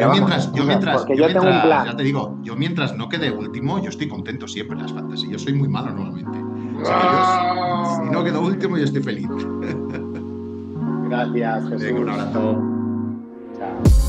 yo 0.00 0.10
mientras, 0.10 0.52
yo 0.52 0.64
mientras, 0.64 1.06
yo 1.08 1.26
tengo 1.26 1.46
un 1.46 1.62
plan. 1.62 1.86
ya 1.86 1.96
te 1.96 2.02
digo, 2.02 2.38
yo 2.42 2.56
mientras 2.56 2.96
no 2.96 3.08
quede 3.08 3.30
último, 3.30 3.82
yo 3.82 3.90
estoy 3.90 4.08
contento 4.08 4.48
siempre 4.48 4.76
en 4.76 4.82
las 4.82 4.92
fantasy. 4.92 5.28
Yo 5.28 5.38
soy 5.38 5.52
muy 5.52 5.68
malo 5.68 5.92
normalmente. 5.92 6.38
O 6.80 6.84
sea, 6.84 8.04
si 8.04 8.10
no 8.10 8.24
quedo 8.24 8.40
último, 8.42 8.78
yo 8.78 8.84
estoy 8.84 9.02
feliz. 9.02 9.28
Gracias, 11.08 11.68
Jesús. 11.68 12.00
un 12.00 12.08
abrazo. 12.08 12.62
Chao. 13.58 14.01